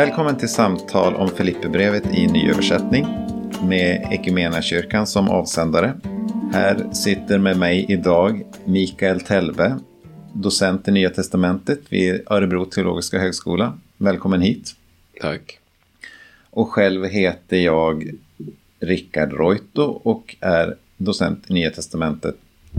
Välkommen 0.00 0.36
till 0.36 0.48
samtal 0.48 1.14
om 1.14 1.28
Filipperbrevet 1.28 2.14
i 2.14 2.26
nyöversättning 2.26 3.06
med 3.62 4.08
Equmeniakyrkan 4.10 5.06
som 5.06 5.28
avsändare. 5.28 6.00
Här 6.52 6.92
sitter 6.92 7.38
med 7.38 7.58
mig 7.58 7.86
idag 7.88 8.44
Mikael 8.64 9.20
Telbe, 9.20 9.78
docent 10.34 10.88
i 10.88 10.90
Nya 10.90 11.10
Testamentet 11.10 11.80
vid 11.88 12.22
Örebro 12.26 12.64
teologiska 12.64 13.18
högskola. 13.18 13.78
Välkommen 13.96 14.40
hit. 14.40 14.74
Tack. 15.20 15.58
Och 16.50 16.68
själv 16.68 17.04
heter 17.04 17.56
jag 17.56 18.10
Rickard 18.78 19.32
Reuto 19.32 19.82
och 19.82 20.36
är 20.40 20.76
docent 20.96 21.50
i 21.50 21.52
Nya 21.52 21.70
Testamentet 21.70 22.36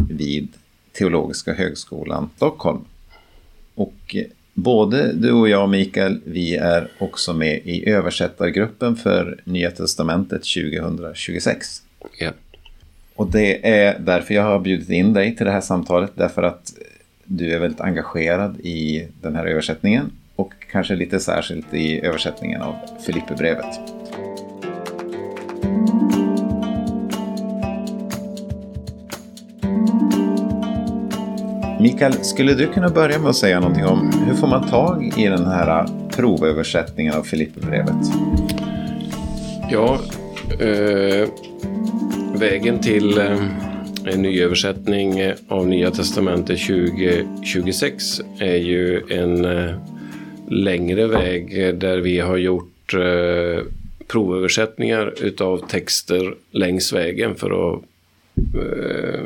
vid 0.09 0.47
Teologiska 0.91 1.53
högskolan 1.53 2.29
Stockholm. 2.35 2.85
Och 3.75 4.15
både 4.53 5.13
du 5.13 5.31
och 5.31 5.49
jag, 5.49 5.69
Mikael, 5.69 6.21
vi 6.25 6.55
är 6.55 6.87
också 6.97 7.33
med 7.33 7.61
i 7.63 7.89
översättargruppen 7.89 8.95
för 8.95 9.41
Nya 9.43 9.71
Testamentet 9.71 10.41
2026. 10.43 11.81
Ja. 12.19 12.31
Och 13.15 13.31
det 13.31 13.69
är 13.69 13.99
därför 13.99 14.33
jag 14.33 14.43
har 14.43 14.59
bjudit 14.59 14.89
in 14.89 15.13
dig 15.13 15.35
till 15.35 15.45
det 15.45 15.51
här 15.51 15.61
samtalet, 15.61 16.11
därför 16.15 16.43
att 16.43 16.73
du 17.25 17.53
är 17.53 17.59
väldigt 17.59 17.81
engagerad 17.81 18.59
i 18.59 19.07
den 19.21 19.35
här 19.35 19.45
översättningen 19.45 20.11
och 20.35 20.53
kanske 20.71 20.95
lite 20.95 21.19
särskilt 21.19 21.73
i 21.73 22.05
översättningen 22.05 22.61
av 22.61 22.75
Filipperbrevet. 23.05 24.00
Mikael, 31.81 32.13
skulle 32.13 32.53
du 32.53 32.67
kunna 32.67 32.89
börja 32.89 33.19
med 33.19 33.29
att 33.29 33.35
säga 33.35 33.59
någonting 33.59 33.85
om 33.85 34.11
hur 34.27 34.33
får 34.33 34.47
man 34.47 34.69
tag 34.69 35.13
i 35.17 35.23
den 35.23 35.45
här 35.45 35.79
äh, 35.79 36.09
provöversättningen 36.09 37.13
av 37.13 37.23
Filipperbrevet? 37.23 37.95
Ja, 39.71 39.99
eh, 40.59 41.29
vägen 42.39 42.79
till 42.79 43.17
eh, 43.17 43.43
en 44.05 44.21
nyöversättning 44.21 45.19
eh, 45.19 45.35
av 45.47 45.67
Nya 45.67 45.91
Testamentet 45.91 46.59
2026 46.59 48.03
är 48.39 48.55
ju 48.55 49.01
en 49.09 49.45
eh, 49.45 49.75
längre 50.49 51.07
väg 51.07 51.67
eh, 51.67 51.73
där 51.73 51.97
vi 51.97 52.19
har 52.19 52.37
gjort 52.37 52.93
eh, 52.93 53.65
provöversättningar 54.07 55.13
utav 55.21 55.57
texter 55.57 56.33
längs 56.51 56.93
vägen 56.93 57.35
för 57.35 57.75
att 57.75 57.81
Eh, 58.37 59.25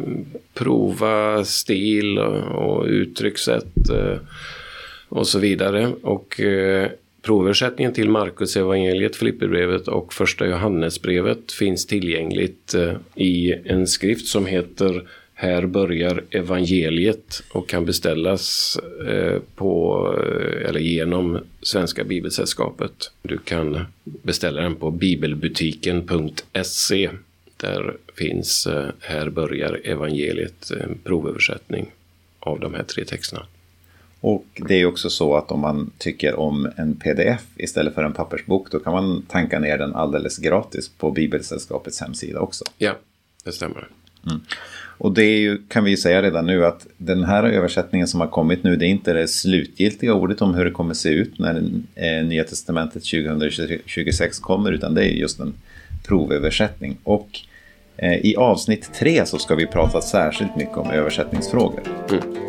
prova 0.53 1.45
stil 1.45 2.17
och 2.17 2.85
uttryckssätt 2.85 3.89
eh, 3.89 4.17
och 5.09 5.27
så 5.27 5.39
vidare. 5.39 5.93
Och 6.01 6.39
eh, 6.39 6.89
proversättningen 7.21 7.93
till 7.93 8.09
Markus 8.09 8.57
evangeliet, 8.57 9.15
Filipperbrevet 9.15 9.87
och 9.87 10.13
första 10.13 10.47
Johannesbrevet 10.47 11.51
finns 11.51 11.85
tillgängligt 11.85 12.75
i 13.15 13.53
en 13.53 13.87
skrift 13.87 14.27
som 14.27 14.45
heter 14.45 15.07
här 15.33 15.65
börjar 15.65 16.23
evangeliet 16.29 17.43
och 17.51 17.69
kan 17.69 17.85
beställas 17.85 18.77
på, 19.55 20.07
eller 20.65 20.79
genom 20.79 21.39
Svenska 21.61 22.03
Bibelsällskapet. 22.03 23.11
Du 23.21 23.37
kan 23.37 23.85
beställa 24.03 24.61
den 24.61 24.75
på 24.75 24.91
bibelbutiken.se 24.91 27.09
där 27.65 27.97
finns 28.17 28.67
eh, 28.67 28.89
Här 28.99 29.29
börjar 29.29 29.81
evangeliet, 29.83 30.71
en 30.71 30.97
provöversättning 31.03 31.91
av 32.39 32.59
de 32.59 32.73
här 32.73 32.83
tre 32.83 33.05
texterna. 33.05 33.45
Och 34.19 34.45
det 34.67 34.75
är 34.75 34.85
också 34.85 35.09
så 35.09 35.35
att 35.35 35.51
om 35.51 35.59
man 35.59 35.91
tycker 35.97 36.35
om 36.35 36.69
en 36.75 36.95
pdf 36.95 37.41
istället 37.55 37.93
för 37.93 38.03
en 38.03 38.13
pappersbok 38.13 38.71
då 38.71 38.79
kan 38.79 38.93
man 38.93 39.21
tanka 39.27 39.59
ner 39.59 39.77
den 39.77 39.95
alldeles 39.95 40.37
gratis 40.37 40.89
på 40.89 41.11
Bibelsällskapets 41.11 42.01
hemsida 42.01 42.39
också. 42.39 42.63
Ja, 42.77 42.93
det 43.43 43.51
stämmer. 43.51 43.87
Mm. 44.27 44.39
Och 44.97 45.13
det 45.13 45.23
är 45.23 45.39
ju, 45.39 45.57
kan 45.67 45.83
vi 45.83 45.91
ju 45.91 45.97
säga 45.97 46.21
redan 46.21 46.45
nu 46.45 46.65
att 46.65 46.87
den 46.97 47.23
här 47.23 47.43
översättningen 47.43 48.07
som 48.07 48.19
har 48.19 48.27
kommit 48.27 48.63
nu 48.63 48.75
det 48.75 48.85
är 48.85 48.89
inte 48.89 49.13
det 49.13 49.27
slutgiltiga 49.27 50.13
ordet 50.13 50.41
om 50.41 50.55
hur 50.55 50.65
det 50.65 50.71
kommer 50.71 50.93
se 50.93 51.09
ut 51.09 51.39
när 51.39 51.55
eh, 51.95 52.25
Nya 52.25 52.43
Testamentet 52.43 53.03
2026 53.03 54.39
kommer 54.39 54.71
utan 54.71 54.93
det 54.93 55.01
är 55.01 55.09
just 55.09 55.39
en 55.39 55.53
provöversättning. 56.07 56.97
Och 57.03 57.29
eh, 57.31 57.54
i 57.97 58.35
avsnitt 58.35 58.93
tre 58.93 59.25
så 59.25 59.37
ska 59.37 59.55
vi 59.55 59.67
prata 59.67 60.01
särskilt 60.01 60.55
mycket 60.55 60.77
om 60.77 60.91
översättningsfrågor. 60.91 61.83
Mm. 62.11 62.45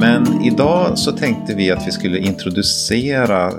Men 0.00 0.42
idag 0.42 0.98
så 0.98 1.12
tänkte 1.12 1.54
vi 1.54 1.70
att 1.70 1.86
vi 1.86 1.90
skulle 1.90 2.18
introducera 2.18 3.52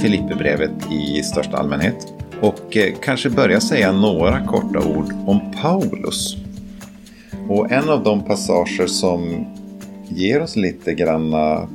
Filipperbrevet 0.00 0.92
i 0.92 1.22
största 1.22 1.56
allmänhet. 1.56 2.12
Och 2.40 2.76
eh, 2.76 2.94
kanske 3.02 3.30
börja 3.30 3.60
säga 3.60 3.92
några 3.92 4.46
korta 4.46 4.78
ord 4.78 5.12
om 5.26 5.40
Paulus. 5.62 6.36
Och 7.48 7.72
en 7.72 7.88
av 7.88 8.02
de 8.02 8.24
passager 8.24 8.86
som 8.86 9.46
ger 10.08 10.42
oss 10.42 10.56
lite 10.56 10.94
granna 10.94 11.68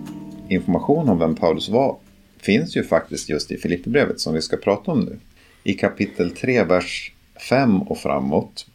information 0.50 1.09
om 1.09 1.19
vem 1.19 1.35
Paulus 1.35 1.69
var 1.69 1.97
finns 2.38 2.78
ju 2.78 2.84
faktiskt 2.84 3.30
just 3.30 3.52
i 3.52 3.58
Filipperbrevet 3.58 4.19
som 4.19 4.34
vi 4.34 4.41
ska 4.41 4.58
prata 4.58 4.91
om 4.91 5.00
nu. 5.00 5.18
I 5.63 5.74
kapitel 5.74 6.31
3, 6.31 6.63
vers 6.63 7.12
5 7.50 7.81
och 7.81 7.97
framåt 7.97 8.66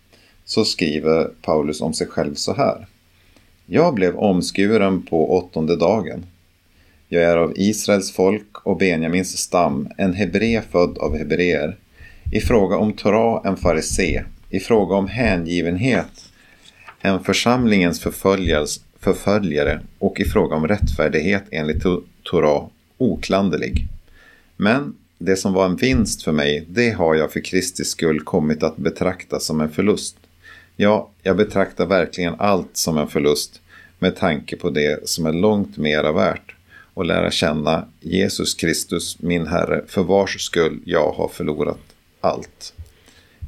så 0.45 0.65
skriver 0.65 1.31
Paulus 1.43 1.81
om 1.81 1.95
sig 1.95 2.07
själv 2.07 2.35
så 2.35 2.55
här. 2.55 2.87
Jag 3.67 3.95
blev 3.95 4.17
omskuren 4.17 5.03
på 5.03 5.37
åttonde 5.37 5.77
dagen. 5.77 6.27
Jag 7.09 7.23
är 7.23 7.37
av 7.37 7.53
Israels 7.57 8.13
folk 8.13 8.67
och 8.67 8.77
Benjamins 8.77 9.39
stam, 9.39 9.89
en 9.97 10.15
hebré 10.15 10.63
född 10.71 10.99
av 10.99 11.17
hebreer. 11.17 11.77
I 12.33 12.41
fråga 12.41 12.77
om 12.77 12.93
Torah 12.93 13.47
en 13.47 13.57
farisé, 13.57 14.25
i 14.51 14.61
fråga 14.61 14.95
om 14.95 15.09
hängivenhet 15.09 16.33
en 17.03 17.25
församlingens 17.25 18.01
förföljare 19.03 19.81
och 19.99 20.21
i 20.21 20.25
fråga 20.25 20.57
om 20.57 20.69
rättfärdighet 20.69 21.45
enligt 21.51 21.83
Torah 22.23 22.67
oklanderlig. 22.99 23.87
Men 24.57 24.95
det 25.19 25.37
som 25.37 25.53
var 25.53 25.67
en 25.67 25.77
vinst 25.77 26.23
för 26.23 26.33
mig, 26.33 26.67
det 26.69 26.91
har 26.91 27.15
jag 27.15 27.33
för 27.33 27.41
Kristi 27.41 27.85
skull 27.85 28.21
kommit 28.21 28.63
att 28.63 28.77
betrakta 28.77 29.41
som 29.41 29.61
en 29.61 29.71
förlust. 29.71 30.17
Ja, 30.77 31.11
jag 31.23 31.37
betraktar 31.37 31.87
verkligen 31.87 32.35
allt 32.39 32.77
som 32.77 32.99
en 32.99 33.09
förlust 33.09 33.61
med 33.99 34.17
tanke 34.17 34.57
på 34.57 34.71
det 34.71 35.09
som 35.09 35.27
är 35.27 35.33
långt 35.33 35.77
mera 35.77 36.13
värt 36.13 36.55
och 36.95 37.05
lära 37.05 37.31
känna 37.31 37.89
Jesus 38.01 38.55
Kristus, 38.55 39.17
min 39.21 39.47
Herre, 39.47 39.85
för 39.87 40.03
vars 40.03 40.41
skull 40.41 40.81
jag 40.85 41.13
har 41.13 41.29
förlorat 41.29 41.81
allt. 42.21 42.75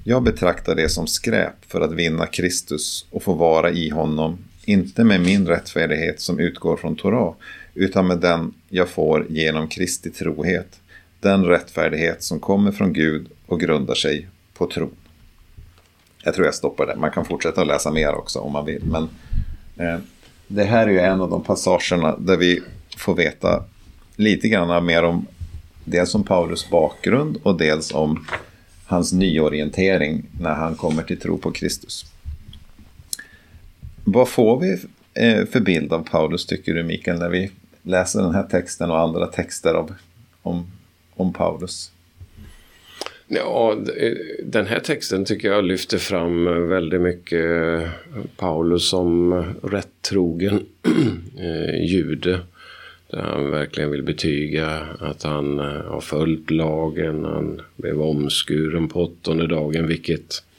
Jag 0.04 0.22
betraktar 0.22 0.74
det 0.74 0.88
som 0.88 1.06
skräp 1.06 1.64
för 1.68 1.80
att 1.80 1.92
vinna 1.92 2.26
Kristus 2.26 3.06
och 3.10 3.22
få 3.22 3.32
vara 3.32 3.70
i 3.70 3.88
honom, 3.88 4.38
inte 4.68 5.04
med 5.04 5.20
min 5.20 5.46
rättfärdighet 5.46 6.20
som 6.20 6.38
utgår 6.38 6.76
från 6.76 6.96
Torah, 6.96 7.34
utan 7.74 8.06
med 8.06 8.18
den 8.18 8.54
jag 8.68 8.88
får 8.88 9.26
genom 9.28 9.68
Kristi 9.68 10.10
trohet, 10.10 10.80
den 11.20 11.44
rättfärdighet 11.44 12.22
som 12.22 12.40
kommer 12.40 12.72
från 12.72 12.92
Gud 12.92 13.26
och 13.46 13.60
grundar 13.60 13.94
sig 13.94 14.28
på 14.54 14.66
tron. 14.66 14.94
Jag 16.24 16.34
tror 16.34 16.46
jag 16.46 16.54
stoppar 16.54 16.86
där. 16.86 16.96
Man 16.96 17.10
kan 17.10 17.24
fortsätta 17.24 17.60
att 17.60 17.66
läsa 17.66 17.90
mer 17.90 18.14
också 18.14 18.38
om 18.38 18.52
man 18.52 18.64
vill. 18.64 18.84
Men 18.84 19.08
eh, 19.76 20.00
det 20.46 20.64
här 20.64 20.86
är 20.86 20.90
ju 20.90 21.00
en 21.00 21.20
av 21.20 21.30
de 21.30 21.42
passagerna 21.42 22.16
där 22.16 22.36
vi 22.36 22.62
får 22.96 23.14
veta 23.14 23.64
lite 24.16 24.48
grann 24.48 24.86
mer 24.86 25.02
om 25.02 25.26
dels 25.84 26.14
om 26.14 26.24
Paulus 26.24 26.70
bakgrund 26.70 27.36
och 27.42 27.58
dels 27.58 27.94
om 27.94 28.26
hans 28.86 29.12
nyorientering 29.12 30.26
när 30.40 30.54
han 30.54 30.74
kommer 30.74 31.02
till 31.02 31.20
tro 31.20 31.38
på 31.38 31.50
Kristus. 31.50 32.13
Vad 34.04 34.28
får 34.28 34.60
vi 34.60 34.72
eh, 35.14 35.46
för 35.46 35.60
bild 35.60 35.92
av 35.92 36.08
Paulus 36.10 36.46
tycker 36.46 36.74
du 36.74 36.82
Mikael 36.82 37.18
när 37.18 37.28
vi 37.28 37.50
läser 37.82 38.22
den 38.22 38.34
här 38.34 38.42
texten 38.42 38.90
och 38.90 39.00
andra 39.00 39.26
texter 39.26 39.74
om, 39.74 39.94
om, 40.42 40.66
om 41.14 41.32
Paulus? 41.32 41.90
Ja, 43.28 43.72
eh, 43.72 44.12
den 44.44 44.66
här 44.66 44.80
texten 44.80 45.24
tycker 45.24 45.48
jag 45.48 45.64
lyfter 45.64 45.98
fram 45.98 46.46
eh, 46.46 46.52
väldigt 46.52 47.00
mycket 47.00 47.44
Paulus 48.36 48.88
som 48.88 49.32
rättrogen 49.62 49.90
trogen 50.10 50.66
jude. 51.88 52.40
Där 53.10 53.22
han 53.22 53.50
verkligen 53.50 53.90
vill 53.90 54.02
betyga 54.02 54.68
att 55.00 55.22
han 55.22 55.58
har 55.58 56.00
följt 56.00 56.50
lagen. 56.50 57.24
Han 57.24 57.60
blev 57.76 58.02
omskuren 58.02 58.88
på 58.88 59.02
åttonde 59.02 59.46
dagen 59.46 59.86
vilket 59.86 60.20
eh, 60.20 60.53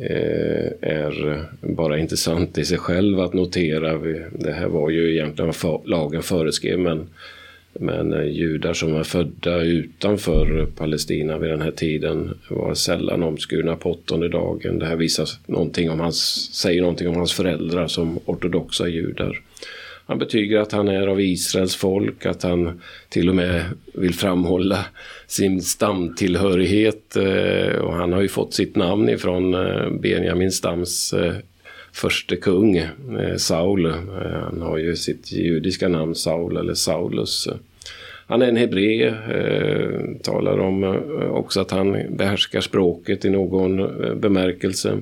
Eh, 0.00 0.90
är 0.90 1.44
bara 1.60 1.98
intressant 1.98 2.58
i 2.58 2.64
sig 2.64 2.78
själv 2.78 3.20
att 3.20 3.34
notera. 3.34 3.98
Det 4.32 4.52
här 4.52 4.68
var 4.68 4.90
ju 4.90 5.12
egentligen 5.12 5.52
vad 5.62 5.88
lagen 5.88 6.22
föreskrev 6.22 6.78
men 6.78 7.08
Men 7.80 8.12
eh, 8.12 8.24
judar 8.24 8.74
som 8.74 8.92
var 8.92 9.04
födda 9.04 9.62
utanför 9.62 10.66
Palestina 10.76 11.38
vid 11.38 11.50
den 11.50 11.62
här 11.62 11.70
tiden 11.70 12.38
var 12.48 12.74
sällan 12.74 13.22
omskurna 13.22 13.76
på 13.76 13.90
åttonde 13.90 14.28
dagen. 14.28 14.78
Det 14.78 14.86
här 14.86 14.96
visar 14.96 15.28
någonting 15.46 15.90
om 15.90 16.00
hans, 16.00 16.50
säger 16.54 16.80
någonting 16.80 17.08
om 17.08 17.16
hans 17.16 17.32
föräldrar 17.32 17.86
som 17.86 18.18
ortodoxa 18.24 18.88
judar. 18.88 19.40
Han 20.08 20.18
betygar 20.18 20.60
att 20.60 20.72
han 20.72 20.88
är 20.88 21.06
av 21.06 21.20
Israels 21.20 21.76
folk, 21.76 22.26
att 22.26 22.42
han 22.42 22.80
till 23.08 23.28
och 23.28 23.34
med 23.34 23.64
vill 23.94 24.14
framhålla 24.14 24.84
sin 25.26 25.62
stamtillhörighet. 25.62 27.16
Eh, 27.16 27.78
och 27.78 27.92
han 27.92 28.12
har 28.12 28.22
ju 28.22 28.28
fått 28.28 28.54
sitt 28.54 28.76
namn 28.76 29.08
ifrån 29.08 29.54
eh, 29.54 29.90
Benjamin 29.90 30.52
stams 30.52 31.12
eh, 31.12 31.34
förste 31.92 32.36
kung, 32.36 32.86
Saul. 33.36 33.92
Han 34.42 34.62
har 34.62 34.78
ju 34.78 34.96
sitt 34.96 35.32
judiska 35.32 35.88
namn 35.88 36.14
Saul 36.14 36.56
eller 36.56 36.74
Saulus. 36.74 37.48
Han 38.26 38.42
är 38.42 38.48
en 38.48 38.56
hebré, 38.56 39.14
talar 40.22 40.58
om 40.58 40.84
också 41.30 41.60
att 41.60 41.70
han 41.70 42.16
behärskar 42.16 42.60
språket 42.60 43.24
i 43.24 43.30
någon 43.30 43.76
bemärkelse. 44.20 44.98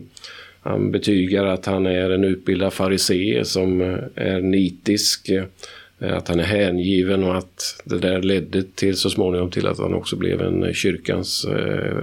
Han 0.65 0.91
betygar 0.91 1.45
att 1.45 1.67
han 1.67 1.87
är 1.87 2.11
en 2.11 2.25
utbildad 2.25 2.73
farisé 2.73 3.45
som 3.45 3.81
eh, 3.81 3.99
är 4.15 4.41
nitisk, 4.41 5.29
eh, 5.29 6.17
att 6.17 6.29
han 6.29 6.41
är 6.41 6.45
hängiven 6.45 7.25
och 7.25 7.37
att 7.37 7.83
det 7.85 7.99
där 7.99 8.23
ledde 8.23 8.63
till 8.63 8.97
så 8.97 9.11
småningom 9.11 9.51
till 9.51 9.67
att 9.67 9.79
han 9.79 9.95
också 9.95 10.17
blev 10.17 10.43
en 10.43 10.65
eh, 10.65 10.73
kyrkans, 10.73 11.47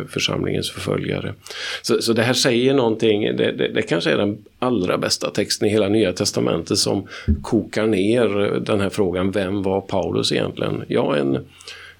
församlingens 0.09 0.71
förföljare. 0.71 1.33
Så, 1.81 2.01
så 2.01 2.13
det 2.13 2.23
här 2.23 2.33
säger 2.33 2.73
någonting, 2.73 3.21
det, 3.21 3.51
det, 3.51 3.67
det, 3.67 3.81
kanske 3.81 4.11
är 4.11 4.17
den 4.17 4.37
allra 4.59 4.97
bästa 4.97 5.29
texten 5.29 5.67
i 5.67 5.71
hela 5.71 5.89
Nya 5.89 6.13
Testamentet 6.13 6.77
som 6.77 7.07
kokar 7.41 7.87
ner 7.87 8.59
den 8.59 8.81
här 8.81 8.89
frågan, 8.89 9.31
vem 9.31 9.63
var 9.63 9.81
Paulus 9.81 10.31
egentligen? 10.31 10.83
Ja, 10.87 11.15
en 11.17 11.37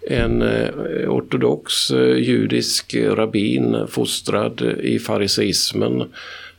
en 0.08 0.44
ortodox 1.08 1.92
judisk 2.18 2.96
rabbin 2.96 3.78
fostrad 3.88 4.62
i 4.84 5.00
fariseismen 5.00 6.04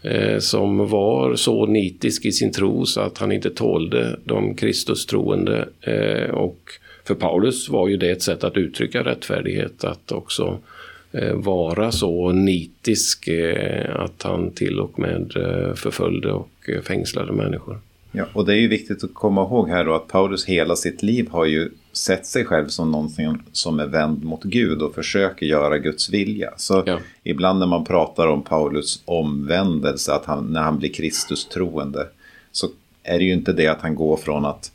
Eh, 0.03 0.39
som 0.39 0.89
var 0.89 1.35
så 1.37 1.67
nitisk 1.67 2.25
i 2.25 2.33
sin 2.33 2.53
tro 2.53 2.87
så 2.87 3.01
att 3.01 3.19
han 3.19 3.33
inte 3.33 3.51
tålde 3.51 4.19
de 4.25 4.55
Kristustroende. 4.55 5.69
Eh, 5.81 6.31
och 6.31 6.59
för 7.05 7.15
Paulus 7.15 7.69
var 7.69 7.89
ju 7.89 7.97
det 7.97 8.11
ett 8.11 8.23
sätt 8.23 8.45
att 8.45 8.57
uttrycka 8.57 9.05
rättfärdighet, 9.05 9.85
att 9.85 10.13
också 10.13 10.59
eh, 11.13 11.35
vara 11.35 11.93
så 11.93 12.33
nitisk 12.33 13.29
att 13.89 14.23
han 14.23 14.51
till 14.51 14.81
och 14.81 14.99
med 14.99 15.33
förföljde 15.77 16.33
och 16.33 16.71
fängslade 16.85 17.33
människor. 17.33 17.79
Ja, 18.13 18.25
och 18.33 18.47
det 18.47 18.53
är 18.53 18.61
ju 18.61 18.69
viktigt 18.69 19.05
att 19.05 19.15
komma 19.15 19.43
ihåg 19.43 19.69
här 19.69 19.85
då 19.85 19.95
att 19.95 20.09
Paulus 20.09 20.45
hela 20.45 20.77
sitt 20.77 21.03
liv 21.03 21.29
har 21.31 21.45
ju 21.45 21.71
sett 21.93 22.27
sig 22.27 22.45
själv 22.45 22.69
som 22.69 22.91
någonting 22.91 23.39
som 23.53 23.81
är 23.81 23.87
vänd 23.87 24.25
mot 24.25 24.43
Gud 24.43 24.83
och 24.83 24.95
försöker 24.95 25.47
göra 25.47 25.79
Guds 25.79 26.11
vilja. 26.11 26.53
Så 26.57 26.83
ja. 26.87 26.99
ibland 27.23 27.59
när 27.59 27.67
man 27.67 27.85
pratar 27.85 28.27
om 28.27 28.43
Paulus 28.43 29.03
omvändelse, 29.05 30.13
att 30.13 30.25
han, 30.25 30.47
när 30.47 30.63
han 30.63 30.79
blir 30.79 30.93
Kristus 30.93 31.49
troende, 31.49 32.07
så 32.53 32.69
är 33.03 33.19
det 33.19 33.25
ju 33.25 33.33
inte 33.33 33.53
det 33.53 33.67
att 33.67 33.81
han 33.81 33.95
går 33.95 34.17
från 34.17 34.45
att 34.45 34.73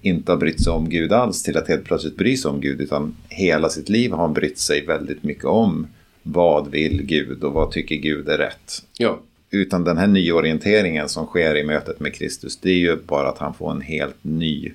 inte 0.00 0.32
ha 0.32 0.36
brytt 0.36 0.64
sig 0.64 0.72
om 0.72 0.88
Gud 0.88 1.12
alls 1.12 1.42
till 1.42 1.56
att 1.56 1.68
helt 1.68 1.84
plötsligt 1.84 2.16
bry 2.16 2.36
sig 2.36 2.50
om 2.50 2.60
Gud, 2.60 2.80
utan 2.80 3.16
hela 3.28 3.68
sitt 3.68 3.88
liv 3.88 4.10
har 4.10 4.18
han 4.18 4.34
brytt 4.34 4.58
sig 4.58 4.86
väldigt 4.86 5.22
mycket 5.22 5.44
om 5.44 5.86
vad 6.22 6.70
vill 6.70 7.02
Gud 7.02 7.44
och 7.44 7.52
vad 7.52 7.70
tycker 7.70 7.96
Gud 7.96 8.28
är 8.28 8.38
rätt. 8.38 8.82
Ja. 8.98 9.20
Utan 9.50 9.84
den 9.84 9.98
här 9.98 10.06
nyorienteringen 10.06 11.08
som 11.08 11.26
sker 11.26 11.56
i 11.56 11.64
mötet 11.64 12.00
med 12.00 12.14
Kristus, 12.14 12.56
det 12.56 12.70
är 12.70 12.78
ju 12.78 12.96
bara 12.96 13.28
att 13.28 13.38
han 13.38 13.54
får 13.54 13.70
en 13.70 13.80
helt 13.80 14.16
ny 14.22 14.72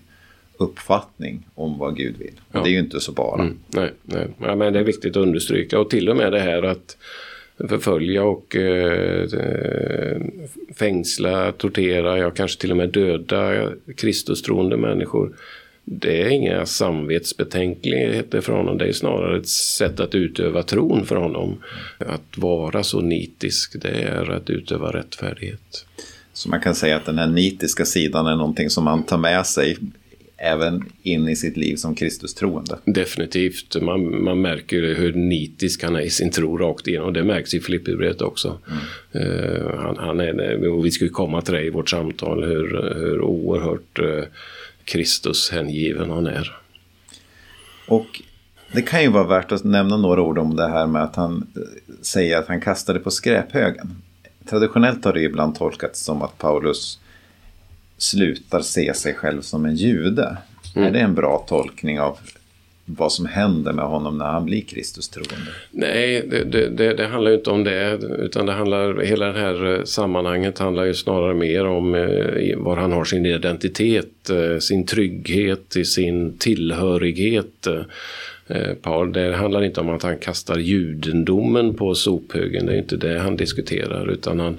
uppfattning 0.59 1.45
om 1.55 1.77
vad 1.77 1.97
Gud 1.97 2.17
vill. 2.17 2.39
Ja. 2.51 2.63
Det 2.63 2.69
är 2.69 2.71
ju 2.71 2.79
inte 2.79 2.99
så 2.99 3.11
bara. 3.11 3.41
Mm, 3.41 3.57
nej, 3.67 3.91
nej. 4.03 4.27
Ja, 4.37 4.55
men 4.55 4.73
det 4.73 4.79
är 4.79 4.83
viktigt 4.83 5.11
att 5.11 5.23
understryka 5.23 5.79
och 5.79 5.89
till 5.89 6.09
och 6.09 6.15
med 6.15 6.31
det 6.31 6.39
här 6.39 6.63
att 6.63 6.97
förfölja 7.69 8.23
och 8.23 8.55
eh, 8.55 9.27
fängsla, 10.75 11.51
tortera, 11.51 12.17
ja 12.17 12.31
kanske 12.31 12.61
till 12.61 12.71
och 12.71 12.77
med 12.77 12.89
döda 12.89 13.69
Kristustroende 13.95 14.77
människor. 14.77 15.35
Det 15.83 16.21
är 16.21 16.29
inga 16.29 16.65
samvetsbetänkligheter 16.65 18.41
för 18.41 18.53
honom, 18.53 18.77
det 18.77 18.85
är 18.85 18.91
snarare 18.91 19.37
ett 19.37 19.47
sätt 19.47 19.99
att 19.99 20.15
utöva 20.15 20.63
tron 20.63 21.05
för 21.05 21.15
honom. 21.15 21.57
Att 21.97 22.37
vara 22.37 22.83
så 22.83 23.01
nitisk, 23.01 23.81
det 23.81 24.01
är 24.03 24.31
att 24.31 24.49
utöva 24.49 24.91
rättfärdighet. 24.91 25.85
Så 26.33 26.49
man 26.49 26.61
kan 26.61 26.75
säga 26.75 26.95
att 26.95 27.05
den 27.05 27.17
här 27.17 27.27
nitiska 27.27 27.85
sidan 27.85 28.27
är 28.27 28.35
någonting 28.35 28.69
som 28.69 28.83
man 28.83 29.03
tar 29.03 29.17
med 29.17 29.45
sig 29.45 29.77
även 30.41 30.83
in 31.03 31.29
i 31.29 31.35
sitt 31.35 31.57
liv 31.57 31.75
som 31.75 31.95
Kristus-troende. 31.95 32.77
Definitivt. 32.85 33.81
Man, 33.81 34.23
man 34.23 34.41
märker 34.41 34.81
hur 34.81 35.13
nitisk 35.13 35.83
han 35.83 35.95
är 35.95 36.01
i 36.01 36.09
sin 36.09 36.31
tro 36.31 36.57
rakt 36.57 36.87
igenom. 36.87 37.13
Det 37.13 37.23
märks 37.23 37.53
i 37.53 37.59
Filipperbrevet 37.59 38.21
också. 38.21 38.57
Mm. 38.67 39.27
Uh, 39.27 39.75
han, 39.75 39.97
han, 39.97 40.19
är, 40.19 40.67
och 40.67 40.85
vi 40.85 40.91
ska 40.91 41.09
komma 41.09 41.41
till 41.41 41.53
det 41.53 41.61
i 41.65 41.69
vårt 41.69 41.89
samtal, 41.89 42.43
hur, 42.43 42.93
hur 42.95 43.21
oerhört 43.21 43.99
uh, 43.99 44.23
Kristus 44.83 45.51
hängiven 45.51 46.09
han 46.09 46.27
är. 46.27 46.59
Och 47.87 48.21
det 48.71 48.81
kan 48.81 49.01
ju 49.01 49.09
vara 49.09 49.27
värt 49.27 49.51
att 49.51 49.63
nämna 49.63 49.97
några 49.97 50.21
ord 50.21 50.37
om 50.37 50.55
det 50.55 50.67
här 50.67 50.87
med 50.87 51.03
att 51.03 51.15
han 51.15 51.47
eh, 51.55 51.61
säger 52.01 52.37
att 52.37 52.47
han 52.47 52.61
kastade 52.61 52.99
på 52.99 53.11
skräphögen. 53.11 54.01
Traditionellt 54.49 55.05
har 55.05 55.13
det 55.13 55.21
ibland 55.21 55.55
tolkats 55.55 56.03
som 56.03 56.21
att 56.21 56.37
Paulus 56.37 56.99
slutar 57.99 58.61
se 58.61 58.93
sig 58.93 59.13
själv 59.13 59.41
som 59.41 59.65
en 59.65 59.75
jude. 59.75 60.37
Mm. 60.75 60.87
Är 60.87 60.91
det 60.91 60.99
en 60.99 61.15
bra 61.15 61.45
tolkning 61.47 61.99
av 61.99 62.17
vad 62.85 63.11
som 63.11 63.25
händer 63.25 63.73
med 63.73 63.85
honom 63.85 64.17
när 64.17 64.25
han 64.25 64.45
blir 64.45 64.61
Kristus 64.61 65.09
troende? 65.09 65.51
Nej, 65.71 66.27
det, 66.29 66.43
det, 66.69 66.93
det, 66.93 67.07
handlar 67.07 67.31
ju 67.31 67.37
inte 67.37 67.49
om 67.49 67.63
det. 67.63 67.99
Utan 68.19 68.45
det 68.45 68.51
handlar, 68.51 69.01
hela 69.01 69.25
det 69.25 69.39
här 69.39 69.77
eh, 69.77 69.83
sammanhanget 69.83 70.59
handlar 70.59 70.83
ju 70.83 70.93
snarare 70.93 71.33
mer 71.33 71.65
om 71.65 71.95
eh, 71.95 72.57
var 72.57 72.77
han 72.77 72.91
har 72.91 73.05
sin 73.05 73.25
identitet, 73.25 74.29
eh, 74.29 74.59
sin 74.59 74.85
trygghet, 74.85 75.75
sin 75.85 76.37
tillhörighet. 76.37 77.67
Eh, 78.49 78.73
Paul, 78.73 79.13
det 79.13 79.35
handlar 79.35 79.63
inte 79.63 79.81
om 79.81 79.89
att 79.89 80.03
han 80.03 80.17
kastar 80.17 80.57
judendomen 80.57 81.73
på 81.73 81.95
sophögen, 81.95 82.65
det 82.65 82.73
är 82.73 82.77
inte 82.77 82.97
det 82.97 83.19
han 83.19 83.35
diskuterar, 83.35 84.11
utan 84.11 84.39
han, 84.39 84.57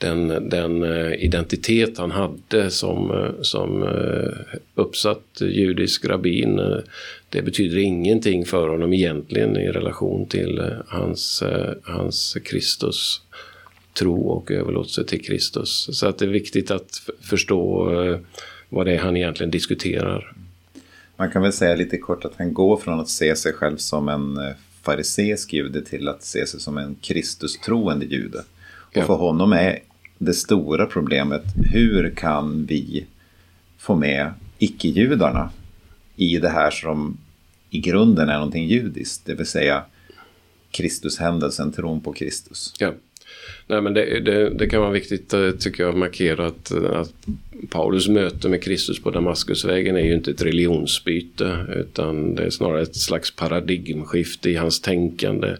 den, 0.00 0.48
den 0.48 0.82
eh, 0.82 1.24
identitet 1.24 1.98
han 1.98 2.10
hade 2.10 2.70
som, 2.70 3.10
eh, 3.10 3.42
som 3.42 3.82
eh, 3.82 4.56
uppsatt 4.74 5.40
judisk 5.40 6.04
rabbin, 6.04 6.60
det 7.28 7.42
betyder 7.42 7.78
ingenting 7.78 8.44
för 8.46 8.68
honom 8.68 8.92
egentligen 8.92 9.56
i 9.56 9.68
relation 9.68 10.26
till 10.26 10.62
hans, 10.86 11.42
hans 11.82 12.36
Kristus 12.44 13.20
tro 13.98 14.20
och 14.20 14.50
överlåtelse 14.50 15.04
till 15.04 15.24
Kristus. 15.24 15.88
Så 15.92 16.06
att 16.06 16.18
det 16.18 16.24
är 16.24 16.28
viktigt 16.28 16.70
att 16.70 17.02
förstå 17.20 17.90
vad 18.68 18.86
det 18.86 18.92
är 18.92 18.98
han 18.98 19.16
egentligen 19.16 19.50
diskuterar. 19.50 20.32
Man 21.20 21.30
kan 21.30 21.42
väl 21.42 21.52
säga 21.52 21.76
lite 21.76 21.98
kort 21.98 22.24
att 22.24 22.32
han 22.38 22.54
går 22.54 22.76
från 22.76 23.00
att 23.00 23.08
se 23.08 23.36
sig 23.36 23.52
själv 23.52 23.76
som 23.76 24.08
en 24.08 24.54
fariseisk 24.82 25.52
jude 25.52 25.82
till 25.82 26.08
att 26.08 26.24
se 26.24 26.46
sig 26.46 26.60
som 26.60 26.78
en 26.78 26.96
Kristus-troende 27.00 28.06
jude. 28.06 28.44
Och 28.96 29.04
för 29.04 29.14
honom 29.14 29.52
är 29.52 29.78
det 30.18 30.34
stora 30.34 30.86
problemet. 30.86 31.42
Hur 31.72 32.10
kan 32.10 32.66
vi 32.66 33.06
få 33.78 33.94
med 33.94 34.32
icke-judarna 34.58 35.50
i 36.16 36.38
det 36.38 36.48
här 36.48 36.70
som 36.70 37.18
i 37.70 37.80
grunden 37.80 38.28
är 38.28 38.34
någonting 38.34 38.66
judiskt, 38.66 39.26
det 39.26 39.34
vill 39.34 39.46
säga 39.46 39.84
Kristushändelsen, 40.70 41.72
tron 41.72 42.00
på 42.00 42.12
Kristus. 42.12 42.74
Ja. 42.78 42.92
Nej, 43.70 43.80
men 43.80 43.94
det, 43.94 44.20
det, 44.20 44.50
det, 44.50 44.66
kan 44.66 44.80
vara 44.80 44.90
viktigt 44.90 45.32
eh, 45.32 45.50
tycker 45.50 45.82
jag 45.82 45.90
att 45.90 45.98
markera 45.98 46.46
att, 46.46 46.70
eh, 46.70 47.00
att 47.00 47.14
Paulus 47.70 48.08
möte 48.08 48.48
med 48.48 48.62
Kristus 48.62 49.02
på 49.02 49.10
Damaskusvägen 49.10 49.96
är 49.96 50.00
ju 50.00 50.14
inte 50.14 50.30
ett 50.30 50.42
religionsbyte 50.42 51.66
utan 51.76 52.34
det 52.34 52.42
är 52.42 52.50
snarare 52.50 52.82
ett 52.82 52.96
slags 52.96 53.36
paradigmskifte 53.36 54.50
i 54.50 54.54
hans 54.54 54.80
tänkande. 54.80 55.56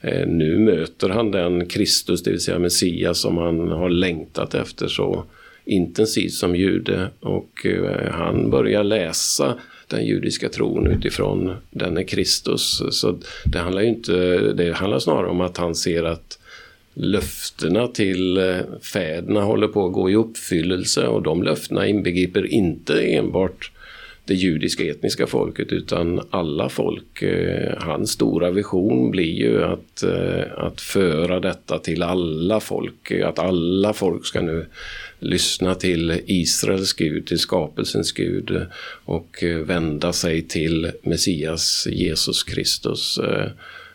Eh, 0.00 0.26
nu 0.26 0.58
möter 0.58 1.08
han 1.08 1.30
den 1.30 1.66
Kristus, 1.66 2.22
det 2.22 2.30
vill 2.30 2.40
säga 2.40 2.58
Messias, 2.58 3.18
som 3.18 3.36
han 3.36 3.68
har 3.68 3.88
längtat 3.88 4.54
efter 4.54 4.88
så 4.88 5.24
intensivt 5.64 6.32
som 6.32 6.56
jude 6.56 7.08
och 7.20 7.66
han 8.10 8.50
börjar 8.50 8.84
läsa 8.84 9.54
den 9.88 10.06
judiska 10.06 10.48
tron 10.48 10.86
utifrån 10.86 11.56
denne 11.70 12.04
Kristus. 12.04 12.82
Så 12.90 13.18
det 13.44 13.58
handlar 13.58 13.82
inte, 13.82 14.12
det 14.52 14.72
handlar 14.72 14.98
snarare 14.98 15.26
om 15.26 15.40
att 15.40 15.56
han 15.56 15.74
ser 15.74 16.04
att 16.04 16.38
löftena 16.94 17.88
till 17.88 18.36
eh, 18.36 18.58
fäderna 18.82 19.40
håller 19.40 19.68
på 19.68 19.86
att 19.86 19.92
gå 19.92 20.10
i 20.10 20.14
uppfyllelse 20.14 21.06
och 21.06 21.22
de 21.22 21.42
löftena 21.42 21.86
inbegriper 21.86 22.46
inte 22.46 23.00
enbart 23.00 23.70
det 24.26 24.34
judiska 24.34 24.84
etniska 24.84 25.26
folket 25.26 25.72
utan 25.72 26.20
alla 26.30 26.68
folk. 26.68 27.22
Eh, 27.22 27.74
hans 27.78 28.10
stora 28.10 28.50
vision 28.50 29.10
blir 29.10 29.32
ju 29.32 29.64
att, 29.64 30.02
eh, 30.02 30.42
att 30.56 30.80
föra 30.80 31.40
detta 31.40 31.78
till 31.78 32.02
alla 32.02 32.60
folk, 32.60 33.12
att 33.12 33.38
alla 33.38 33.92
folk 33.92 34.26
ska 34.26 34.40
nu 34.40 34.66
lyssna 35.18 35.74
till 35.74 36.20
Israels 36.26 36.92
Gud, 36.92 37.26
till 37.26 37.38
skapelsens 37.38 38.12
Gud 38.12 38.66
och 39.04 39.44
vända 39.64 40.12
sig 40.12 40.42
till 40.42 40.90
Messias 41.02 41.88
Jesus 41.90 42.42
Kristus. 42.42 43.20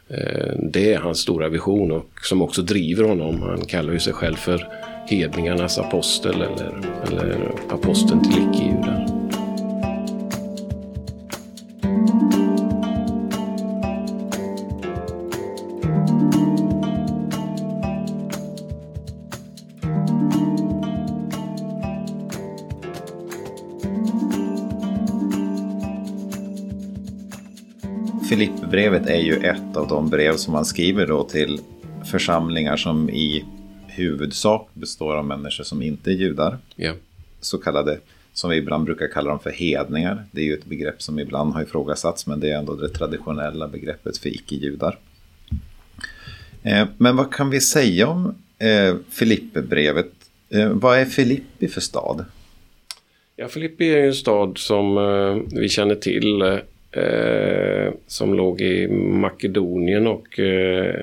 Eh, 0.10 0.54
det 0.64 0.94
är 0.94 1.00
hans 1.00 1.20
stora 1.20 1.50
vision 1.50 1.92
och 1.92 2.10
som 2.22 2.42
också 2.42 2.62
driver 2.62 3.04
honom. 3.04 3.42
Han 3.42 3.66
kallar 3.66 3.94
ju 3.94 4.00
sig 4.00 4.14
själv 4.14 4.36
för 4.36 4.68
hedningarnas 5.08 5.78
apostel 5.78 6.36
eller, 6.36 6.82
eller 7.08 7.52
aposteln 7.70 8.24
till 8.24 8.44
icke-judar. 8.44 9.19
Filipperbrevet 28.40 29.08
är 29.08 29.20
ju 29.20 29.34
ett 29.34 29.78
av 29.78 29.88
de 29.88 30.10
brev 30.10 30.36
som 30.36 30.54
man 30.54 30.66
skriver 30.66 31.08
då 31.08 31.24
till 31.24 31.60
församlingar 32.12 32.78
som 32.78 33.10
i 33.10 33.46
huvudsak 33.88 34.70
består 34.74 35.16
av 35.16 35.26
människor 35.26 35.64
som 35.64 35.82
inte 35.82 36.12
är 36.12 36.14
judar. 36.14 36.58
Ja. 36.76 36.94
Så 37.42 37.58
kallade, 37.58 38.00
som 38.34 38.50
vi 38.50 38.58
ibland 38.58 38.86
brukar 38.86 39.08
kalla 39.08 39.30
dem 39.30 39.40
för 39.40 39.50
hedningar. 39.52 40.26
Det 40.32 40.42
är 40.42 40.46
ju 40.46 40.54
ett 40.54 40.66
begrepp 40.66 41.02
som 41.02 41.20
ibland 41.20 41.54
har 41.54 41.62
ifrågasatts 41.62 42.28
men 42.28 42.40
det 42.40 42.50
är 42.50 42.58
ändå 42.58 42.76
det 42.76 42.90
traditionella 42.90 43.68
begreppet 43.68 44.18
för 44.18 44.30
icke-judar. 44.30 44.98
Eh, 46.64 46.88
men 46.98 47.16
vad 47.16 47.34
kan 47.34 47.50
vi 47.50 47.62
säga 47.62 48.08
om 48.08 48.36
eh, 48.60 48.96
Filipperbrevet? 49.10 50.12
Eh, 50.50 50.70
vad 50.70 50.98
är 50.98 51.06
Filippi 51.06 51.68
för 51.68 51.82
stad? 51.82 52.26
Ja, 53.36 53.48
Filippi 53.48 53.90
är 53.94 54.08
en 54.08 54.14
stad 54.14 54.58
som 54.58 54.96
vi 55.52 55.70
känner 55.70 55.96
till 55.96 56.62
eh, 56.92 57.94
som 58.08 58.34
låg 58.34 58.62
i 58.62 58.88
Makedonien 58.92 60.08
och 60.08 60.40
eh, 60.40 60.96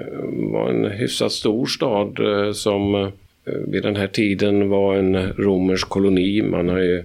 var 0.52 0.70
en 0.70 0.84
hyfsat 0.84 1.32
stor 1.32 1.66
stad 1.66 2.18
eh, 2.18 2.52
som 2.52 2.94
eh, 2.94 3.08
vid 3.44 3.82
den 3.82 3.96
här 3.96 4.06
tiden 4.06 4.68
var 4.68 4.96
en 4.96 5.32
romersk 5.32 5.88
koloni. 5.88 6.42
Man 6.42 6.68
har 6.68 6.78
ju 6.78 7.04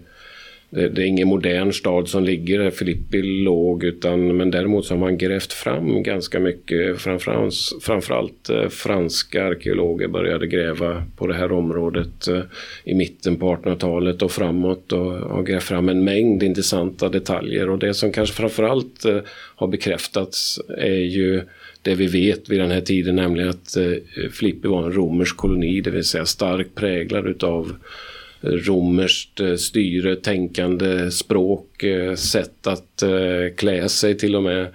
det, 0.72 0.90
det, 0.90 1.01
är 1.01 1.06
ingen 1.06 1.28
modern 1.28 1.72
stad 1.72 2.08
som 2.08 2.24
ligger 2.24 2.60
där 2.60 2.72
Filippi 2.72 3.22
låg 3.22 3.84
utan 3.84 4.38
men 4.38 4.51
däremot 4.51 4.86
så 4.86 4.94
har 4.94 5.00
man 5.00 5.18
grävt 5.18 5.54
fram 5.54 6.04
ganska 6.04 6.40
mycket. 6.40 7.01
Framförallt, 7.01 7.56
framförallt 7.82 8.50
eh, 8.50 8.68
franska 8.70 9.46
arkeologer 9.46 10.08
började 10.08 10.48
gräva 10.48 11.04
på 11.18 11.28
det 11.28 11.34
här 11.34 11.51
området 11.51 12.28
eh, 12.28 12.42
i 12.84 12.94
mitten 12.94 13.36
på 13.36 13.56
1800-talet 13.56 14.22
och 14.22 14.32
framåt 14.32 14.92
och 14.92 15.12
har 15.12 15.44
grävt 15.44 15.63
fram 15.63 15.90
en 15.90 16.04
mängd 16.04 16.44
intressanta 16.44 17.10
detaljer 17.10 17.70
och 17.70 17.80
det 17.80 17.94
som 17.94 18.12
kanske 18.12 18.36
framförallt 18.36 19.06
eh, 19.06 19.20
har 19.56 19.68
bekräftats 19.68 20.60
är 20.78 21.06
ju 21.06 21.42
det 21.82 21.96
vi 21.96 22.08
vet 22.08 22.50
vid 22.50 22.60
den 22.60 22.72
här 22.72 22.82
tiden, 22.82 23.16
nämligen 23.16 23.50
att 23.50 23.78
Filippi 24.32 24.68
var 24.68 24.84
en 24.84 24.94
romersk 24.94 25.38
koloni, 25.38 25.82
det 25.82 25.92
vill 25.92 26.04
säga 26.04 26.25
starkt 26.25 26.75
präglad 26.75 27.28
utav 27.28 27.75
romerskt 28.41 29.39
eh, 29.39 29.55
styre, 29.55 30.15
tänkande, 30.15 31.12
språk, 31.12 31.83
eh, 31.83 32.15
sätt 32.15 32.67
att 32.67 33.01
eh, 33.01 33.55
klä 33.55 33.89
sig 33.89 34.17
till 34.17 34.36
och 34.36 34.43
med. 34.43 34.67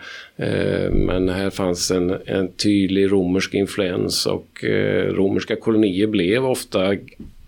Men 0.92 1.28
här 1.28 1.50
fanns 1.50 1.90
en, 1.90 2.16
en 2.26 2.52
tydlig 2.52 3.12
romersk 3.12 3.54
influens 3.54 4.26
och 4.26 4.64
romerska 5.08 5.56
kolonier 5.56 6.06
blev 6.06 6.46
ofta 6.46 6.96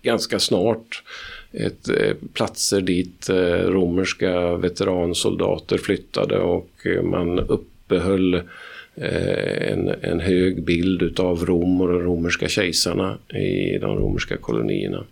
ganska 0.01 0.39
snart 0.39 1.03
ett, 1.51 1.89
platser 2.33 2.81
dit 2.81 3.29
romerska 3.65 4.55
veteransoldater 4.55 5.77
flyttade 5.77 6.39
och 6.39 6.87
man 7.03 7.39
uppehöll 7.39 8.41
en, 8.95 9.87
en 10.01 10.19
hög 10.19 10.63
bild 10.63 11.01
utav 11.01 11.45
Rom 11.45 11.81
och 11.81 11.87
de 11.87 11.99
romerska 11.99 12.47
kejsarna 12.47 13.17
i 13.33 13.77
de 13.77 13.97
romerska 13.97 14.37
kolonierna. 14.37 15.05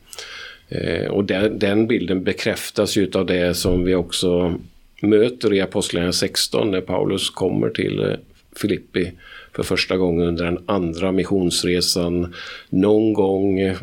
Eh, 0.69 1.07
och 1.07 1.25
den, 1.25 1.59
den, 1.59 1.88
bilden 1.88 2.24
bekräftas 2.24 2.97
ju 2.97 3.12
av 3.13 3.25
det 3.25 3.53
som 3.53 3.83
vi 3.83 3.95
också 3.95 4.59
möter 5.01 5.53
i 5.53 5.62
Apostlagärningarna 5.62 6.13
16 6.13 6.71
när 6.71 6.81
Paulus 6.81 7.29
kommer 7.29 7.69
till 7.69 8.00
eh, 8.00 8.15
Filippi 8.55 9.12
för 9.55 9.63
första 9.63 9.97
gången 9.97 10.27
under 10.27 10.45
den 10.45 10.59
andra 10.65 11.12
missionsresan 11.12 12.33
någon 12.69 13.13
gång 13.13 13.59
eh, 13.59 13.77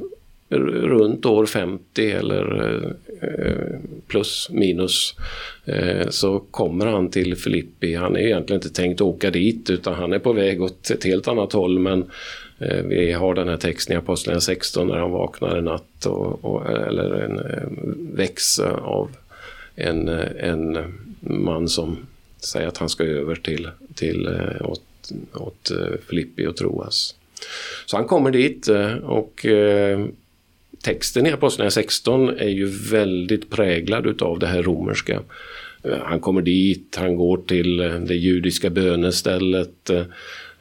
runt 0.48 1.26
år 1.26 1.46
50 1.46 2.10
eller 2.10 2.94
plus 4.06 4.48
minus 4.50 5.14
så 6.08 6.38
kommer 6.38 6.86
han 6.86 7.10
till 7.10 7.36
Filippi. 7.36 7.94
Han 7.94 8.16
är 8.16 8.20
egentligen 8.20 8.62
inte 8.62 8.74
tänkt 8.74 9.00
åka 9.00 9.30
dit 9.30 9.70
utan 9.70 9.94
han 9.94 10.12
är 10.12 10.18
på 10.18 10.32
väg 10.32 10.62
åt 10.62 10.90
ett 10.90 11.04
helt 11.04 11.28
annat 11.28 11.52
håll 11.52 11.78
men 11.78 12.04
Eh, 12.58 12.82
vi 12.84 13.12
har 13.12 13.34
den 13.34 13.48
här 13.48 13.56
texten 13.56 13.94
i 13.94 13.98
Apostlagärningarna 13.98 14.40
16 14.40 14.86
när 14.86 14.98
han 14.98 15.10
vaknar 15.10 15.56
en 15.56 15.64
natt 15.64 16.06
och, 16.06 16.44
och, 16.44 16.70
eller 16.70 17.10
en, 17.10 17.38
eh, 17.38 17.68
väcks 18.16 18.58
av 18.60 19.10
en, 19.74 20.08
eh, 20.08 20.48
en 20.50 20.78
man 21.20 21.68
som 21.68 21.96
säger 22.38 22.68
att 22.68 22.78
han 22.78 22.88
ska 22.88 23.04
över 23.04 23.34
till, 23.34 23.68
till 23.94 24.26
eh, 24.26 24.70
åt, 24.70 25.12
åt 25.34 25.72
Filippi 26.08 26.46
och 26.46 26.56
Troas. 26.56 27.14
Så 27.86 27.96
han 27.96 28.06
kommer 28.06 28.30
dit 28.30 28.68
och 29.02 29.46
texten 30.82 31.26
i 31.26 31.32
Apostlagärningarna 31.32 31.70
16 31.70 32.28
är 32.28 32.48
ju 32.48 32.66
väldigt 32.90 33.50
präglad 33.50 34.06
utav 34.06 34.38
det 34.38 34.46
här 34.46 34.62
romerska. 34.62 35.20
Han 36.02 36.20
kommer 36.20 36.42
dit, 36.42 36.96
han 37.00 37.16
går 37.16 37.36
till 37.36 37.76
det 37.76 38.14
judiska 38.14 38.70
bönestället 38.70 39.90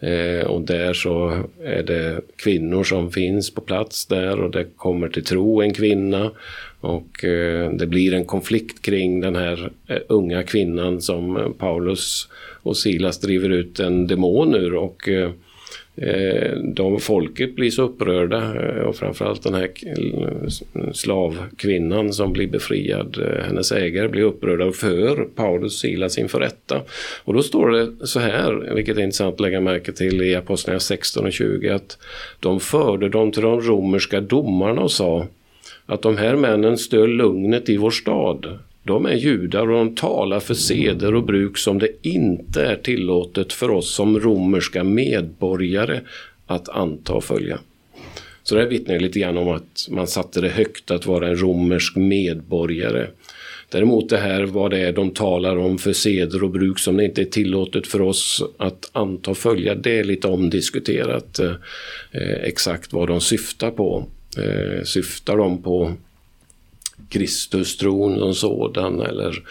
Eh, 0.04 0.46
och 0.46 0.62
där 0.62 0.94
så 0.94 1.44
är 1.64 1.84
det 1.84 2.22
kvinnor 2.36 2.84
som 2.84 3.12
finns 3.12 3.54
på 3.54 3.62
plats 3.62 4.06
där 4.06 4.40
och 4.40 4.52
det 4.52 4.66
kommer 4.76 5.10
till 5.10 5.24
tro 5.24 5.62
en 5.62 5.74
kvinna. 5.74 6.32
Och 6.80 7.24
eh, 7.24 7.72
det 7.72 7.88
blir 7.88 8.14
en 8.14 8.26
konflikt 8.26 8.82
kring 8.82 9.22
den 9.22 9.36
här 9.36 9.72
eh, 9.88 9.98
unga 10.10 10.44
kvinnan 10.44 11.02
som 11.02 11.54
Paulus 11.58 12.28
och 12.64 12.78
Silas 12.78 13.20
driver 13.20 13.50
ut 13.50 13.80
en 13.80 14.08
demon 14.08 14.56
ur. 14.56 14.76
Och 14.76 15.10
eh, 15.10 15.32
Eh, 15.96 16.58
de, 16.58 17.00
folket 17.00 17.56
blir 17.56 17.72
så 17.72 17.84
upprörda 17.84 18.38
eh, 18.38 18.82
och 18.82 18.96
framförallt 18.96 19.44
den 19.44 19.54
här 19.54 19.72
slavkvinnan 20.94 22.14
som 22.14 22.34
blir 22.34 22.48
befriad, 22.48 23.18
eh, 23.18 23.46
hennes 23.46 23.72
ägare 23.72 24.08
blir 24.08 24.24
upprörda 24.24 24.66
och 24.66 24.76
för 24.76 25.28
Paulus 25.36 25.80
Silas 25.80 26.18
inför 26.18 26.40
rätta. 26.40 26.82
Och 27.24 27.34
då 27.34 27.44
står 27.44 27.70
det 27.70 28.08
så 28.08 28.20
här, 28.20 28.74
vilket 28.76 28.98
är 28.98 29.02
intressant 29.02 29.34
att 29.34 29.40
lägga 29.40 29.62
märke 29.62 29.92
till 29.92 30.22
i 30.22 30.36
Apostlagärningarna 30.36 30.80
16 30.80 31.26
och 31.26 31.34
20, 31.34 31.70
att 31.70 31.98
de 32.40 32.60
förde 32.60 33.10
dem 33.10 33.32
till 33.32 33.44
de 33.44 33.62
romerska 33.62 34.22
domarna 34.22 34.82
och 34.82 34.92
sa 34.92 35.28
att 35.86 36.02
de 36.02 36.18
här 36.18 36.36
männen 36.36 36.78
stöl 36.78 37.10
lugnet 37.10 37.70
i 37.70 37.78
vår 37.78 37.92
stad. 37.92 38.60
De 38.84 39.06
är 39.06 39.16
judar 39.16 39.70
och 39.70 39.86
de 39.86 39.96
talar 39.96 40.40
för 40.40 40.54
seder 40.54 41.16
och 41.16 41.24
bruk 41.24 41.58
som 41.58 41.80
det 41.80 41.90
inte 42.02 42.66
är 42.66 42.76
tillåtet 42.76 43.54
för 43.54 43.72
oss 43.72 43.94
som 43.94 44.20
romerska 44.20 44.84
medborgare 44.84 46.00
att 46.46 46.70
anta 46.70 47.14
och 47.14 47.24
följa. 47.24 47.60
Så 48.44 48.56
det 48.56 48.66
vittnar 48.66 49.00
lite 49.00 49.20
grann 49.20 49.38
om 49.38 49.48
att 49.48 49.88
man 49.90 50.08
satte 50.08 50.42
det 50.42 50.50
högt 50.50 50.92
att 50.92 51.06
vara 51.06 51.28
en 51.28 51.42
romersk 51.42 51.96
medborgare. 51.96 53.08
Däremot 53.70 54.10
det 54.10 54.18
här 54.18 54.44
vad 54.44 54.72
det 54.72 54.80
är 54.80 54.94
de 54.94 55.12
talar 55.12 55.58
om 55.58 55.78
för 55.78 55.94
seder 55.94 56.44
och 56.44 56.50
bruk 56.50 56.80
som 56.80 56.98
det 56.98 57.06
inte 57.06 57.22
är 57.22 57.26
tillåtet 57.26 57.88
för 57.88 58.02
oss 58.02 58.44
att 58.58 58.90
anta 58.92 59.32
och 59.32 59.38
följa, 59.38 59.76
det 59.76 60.00
är 60.00 60.04
lite 60.04 60.28
omdiskuterat 60.28 61.40
eh, 61.40 61.54
exakt 62.44 62.94
vad 62.94 63.08
de 63.08 63.22
syftar 63.22 63.72
på. 63.72 64.06
Eh, 64.38 64.84
syftar 64.84 65.38
de 65.38 65.64
på 65.64 65.94
Kristustron 67.14 68.20
som 68.20 68.36
sådan 68.36 69.02
eller, 69.02 69.44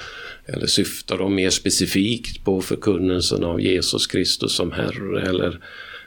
eller 0.47 0.67
syftar 0.67 1.19
de 1.19 1.35
mer 1.35 1.51
specifikt 1.51 2.45
på 2.45 2.61
förkunnelsen 2.61 3.45
av 3.45 3.61
Jesus 3.61 4.07
Kristus 4.07 4.53
som 4.53 4.73
Herre 4.73 5.23
eller, 5.29 5.61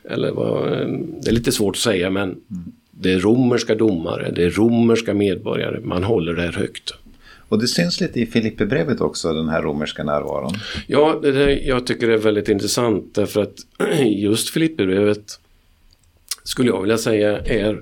eller 0.10 0.32
vad, 0.32 0.70
det 1.22 1.30
är 1.30 1.34
lite 1.34 1.52
svårt 1.52 1.76
att 1.76 1.82
säga 1.82 2.10
men 2.10 2.36
det 2.92 3.14
är 3.14 3.20
romerska 3.20 3.76
domare, 3.76 4.32
det 4.32 4.44
är 4.44 4.50
romerska 4.50 5.14
medborgare, 5.14 5.80
man 5.80 6.04
håller 6.04 6.34
det 6.34 6.42
här 6.42 6.52
högt. 6.52 6.94
Och 7.50 7.60
det 7.60 7.68
syns 7.68 8.02
lite 8.02 8.20
i 8.20 8.26
Filipperbrevet 8.26 9.02
också, 9.02 9.34
den 9.34 9.50
här 9.50 9.62
romerska 9.62 10.04
närvaron. 10.04 10.54
Ja, 10.88 11.20
det 11.22 11.32
där, 11.32 11.48
jag 11.50 11.88
tycker 11.88 12.08
det 12.08 12.14
är 12.14 12.18
väldigt 12.18 12.50
intressant 12.50 13.16
därför 13.16 13.42
att 13.42 13.56
just 14.06 14.50
Filipperbrevet 14.50 15.40
skulle 16.44 16.70
jag 16.70 16.82
vilja 16.82 16.98
säga 16.98 17.40
är 17.40 17.82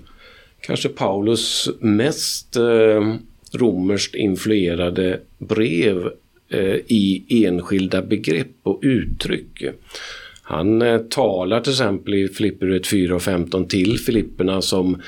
kanske 0.61 0.89
Paulus 0.89 1.69
mest 1.79 2.55
eh, 2.55 3.15
romerskt 3.53 4.15
influerade 4.15 5.19
brev 5.37 6.09
eh, 6.49 6.75
i 6.87 7.23
enskilda 7.29 8.01
begrepp 8.01 8.57
och 8.63 8.79
uttryck. 8.81 9.63
Han 10.45 10.81
eh, 10.81 10.97
talar 10.97 11.61
till 11.61 11.71
exempel 11.71 12.13
i 12.13 12.27
Filipperbrevet 12.27 12.87
4 12.87 13.15
och 13.15 13.21
15 13.21 13.67
till 13.67 13.99
Filipperna 13.99 14.61
som 14.61 15.01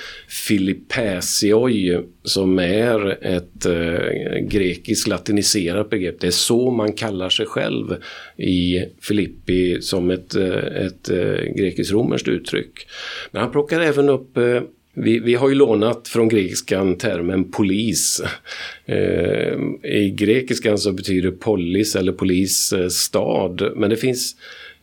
Filippäsioi 0.48 2.00
som 2.24 2.60
är 2.60 3.26
ett 3.26 3.66
eh, 3.66 4.40
grekiskt 4.42 5.08
latiniserat 5.08 5.90
begrepp. 5.90 6.20
Det 6.20 6.28
är 6.28 6.32
så 6.32 6.72
man 6.72 6.94
kallar 6.94 7.30
sig 7.30 7.46
själv 7.46 7.96
i 8.38 8.86
Filippi 9.02 9.82
som 9.82 10.10
ett, 10.12 10.36
eh, 10.36 10.86
ett 10.86 11.10
eh, 11.10 11.54
grekiskt-romerskt 11.56 12.28
uttryck. 12.28 12.88
Men 13.32 13.42
han 13.42 13.52
plockar 13.52 13.80
även 13.80 14.10
upp 14.10 14.38
eh, 14.38 14.62
vi, 14.96 15.20
vi, 15.20 15.36
har 15.36 15.50
ju 15.50 15.56
lånat 15.56 16.08
från 16.08 16.28
grekiskan 16.28 16.98
termen 16.98 17.52
polis. 17.52 18.22
Eh, 18.86 19.54
I 19.84 20.16
grekiskan 20.18 20.78
så 20.78 20.92
betyder 20.92 21.32
polis 21.32 21.96
eller 21.96 22.12
polis 22.12 22.74
eh, 22.74 22.88
stad. 22.88 23.72
Men 23.76 23.90
det 23.90 23.98
finns 23.98 24.36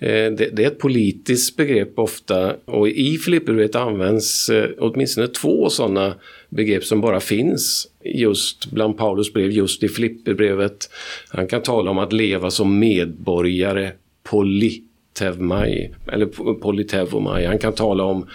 Eh, 0.02 0.32
det, 0.32 0.48
det, 0.52 0.64
är 0.64 0.66
ett 0.66 0.78
politiskt 0.78 1.56
begrepp 1.56 1.98
ofta 1.98 2.56
och 2.64 2.88
i 2.88 3.18
Filipperbrevet 3.18 3.74
används 3.74 4.48
eh, 4.48 4.70
åtminstone 4.78 5.28
två 5.28 5.70
sådana 5.70 6.14
begrepp 6.48 6.84
som 6.84 7.00
bara 7.00 7.20
finns 7.20 7.88
just 8.04 8.70
bland 8.70 8.98
Paulus 8.98 9.32
brev, 9.32 9.50
just 9.50 9.82
i 9.82 9.88
Filipperbrevet. 9.88 10.90
Han 11.28 11.46
kan 11.46 11.62
tala 11.62 11.90
om 11.90 11.98
att 11.98 12.12
leva 12.12 12.50
som 12.50 12.78
medborgare, 12.78 13.92
poli. 14.22 14.82
Tevmaj, 15.14 15.94
eller 16.12 16.26
politevomai. 16.54 17.44
Han 17.44 17.58
kan 17.58 17.72
tala 17.72 18.04
om 18.04 18.26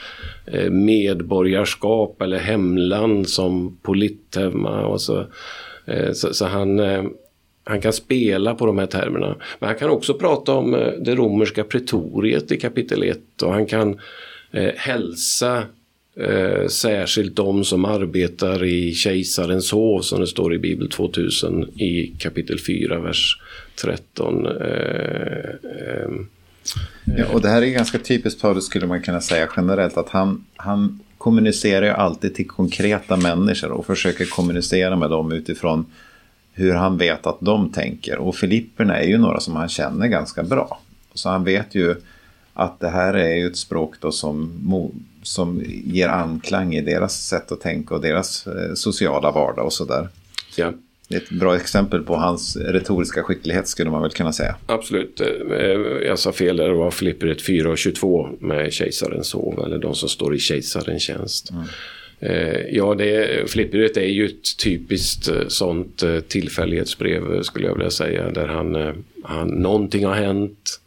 eh, 0.45 0.69
medborgarskap 0.69 2.21
eller 2.21 2.37
hemland 2.37 3.29
som 3.29 3.77
politevma. 3.81 4.85
Och 4.85 5.01
så, 5.01 5.25
eh, 5.85 6.11
så, 6.13 6.33
så 6.33 6.45
han 6.45 6.79
eh, 6.79 7.03
han 7.67 7.81
kan 7.81 7.93
spela 7.93 8.55
på 8.55 8.65
de 8.65 8.77
här 8.77 8.85
termerna. 8.85 9.35
Men 9.59 9.67
han 9.69 9.77
kan 9.77 9.89
också 9.89 10.13
prata 10.13 10.53
om 10.53 10.71
det 10.99 11.15
romerska 11.15 11.63
pretoriet 11.63 12.51
i 12.51 12.57
kapitel 12.57 13.03
1 13.03 13.41
och 13.41 13.53
han 13.53 13.65
kan 13.65 13.99
eh, 14.51 14.71
hälsa 14.75 15.63
eh, 16.15 16.67
särskilt 16.67 17.35
de 17.35 17.63
som 17.63 17.85
arbetar 17.85 18.63
i 18.63 18.93
kejsarens 18.93 19.71
hov 19.71 20.01
som 20.01 20.19
det 20.19 20.27
står 20.27 20.53
i 20.53 20.59
Bibel 20.59 20.89
2000 20.89 21.63
i 21.63 22.13
kapitel 22.19 22.59
4, 22.59 22.99
vers 22.99 23.41
13. 23.81 24.45
Eh, 24.45 24.53
ja, 27.05 27.25
och 27.33 27.41
det 27.41 27.49
här 27.49 27.61
är 27.61 27.65
ganska 27.65 27.99
typiskt 27.99 28.41
Paulus 28.41 28.65
skulle 28.65 28.87
man 28.87 29.01
kunna 29.01 29.21
säga 29.21 29.49
generellt 29.55 29.97
att 29.97 30.09
han, 30.09 30.45
han 30.55 30.99
kommunicerar 31.17 31.85
ju 31.85 31.91
alltid 31.91 32.35
till 32.35 32.47
konkreta 32.47 33.17
människor 33.17 33.71
och 33.71 33.85
försöker 33.85 34.25
kommunicera 34.25 34.95
med 34.95 35.09
dem 35.09 35.31
utifrån 35.31 35.85
hur 36.53 36.73
han 36.73 36.97
vet 36.97 37.27
att 37.27 37.37
de 37.39 37.71
tänker. 37.71 38.17
Och 38.17 38.35
Filipperna 38.35 38.97
är 38.97 39.07
ju 39.07 39.17
några 39.17 39.39
som 39.39 39.55
han 39.55 39.69
känner 39.69 40.07
ganska 40.07 40.43
bra. 40.43 40.79
Så 41.13 41.29
han 41.29 41.43
vet 41.43 41.75
ju 41.75 41.95
att 42.53 42.79
det 42.79 42.89
här 42.89 43.13
är 43.13 43.35
ju 43.35 43.47
ett 43.47 43.57
språk 43.57 43.95
då 43.99 44.11
som, 44.11 44.51
som 45.23 45.63
ger 45.85 46.09
anklang 46.09 46.75
i 46.75 46.81
deras 46.81 47.25
sätt 47.27 47.51
att 47.51 47.61
tänka 47.61 47.95
och 47.95 48.01
deras 48.01 48.47
eh, 48.47 48.73
sociala 48.73 49.31
vardag 49.31 49.65
och 49.65 49.73
sådär. 49.73 50.09
Ja. 50.55 50.73
Det 51.07 51.15
är 51.15 51.21
ett 51.21 51.29
bra 51.29 51.55
exempel 51.55 52.03
på 52.03 52.15
hans 52.15 52.57
retoriska 52.57 53.23
skicklighet 53.23 53.67
skulle 53.67 53.89
man 53.89 54.01
väl 54.01 54.11
kunna 54.11 54.33
säga. 54.33 54.55
Absolut. 54.65 55.21
Eh, 55.21 55.27
jag 56.05 56.19
sa 56.19 56.31
fel, 56.31 56.57
det 56.57 56.73
var 56.73 56.91
Filipper 56.91 57.37
4 57.47 57.69
och 57.69 57.77
22 57.77 58.29
med 58.39 58.73
kejsarens 58.73 59.33
hov 59.33 59.65
eller 59.65 59.77
de 59.77 59.95
som 59.95 60.09
står 60.09 60.35
i 60.35 60.39
kejsarens 60.39 61.03
tjänst. 61.03 61.51
Mm. 61.51 61.63
Eh, 62.19 62.61
ja, 62.71 62.95
det, 62.95 63.49
Flipperet 63.49 63.97
är 63.97 64.07
ju 64.07 64.25
ett 64.25 64.57
typiskt 64.57 65.27
eh, 65.27 65.47
sånt 65.47 66.03
eh, 66.03 66.19
tillfällighetsbrev 66.19 67.43
skulle 67.43 67.67
jag 67.67 67.75
vilja 67.75 67.91
säga. 67.91 68.31
Där 68.31 68.47
han, 68.47 69.03
han, 69.23 69.47
någonting 69.47 70.05
har 70.05 70.15
hänt 70.15 70.79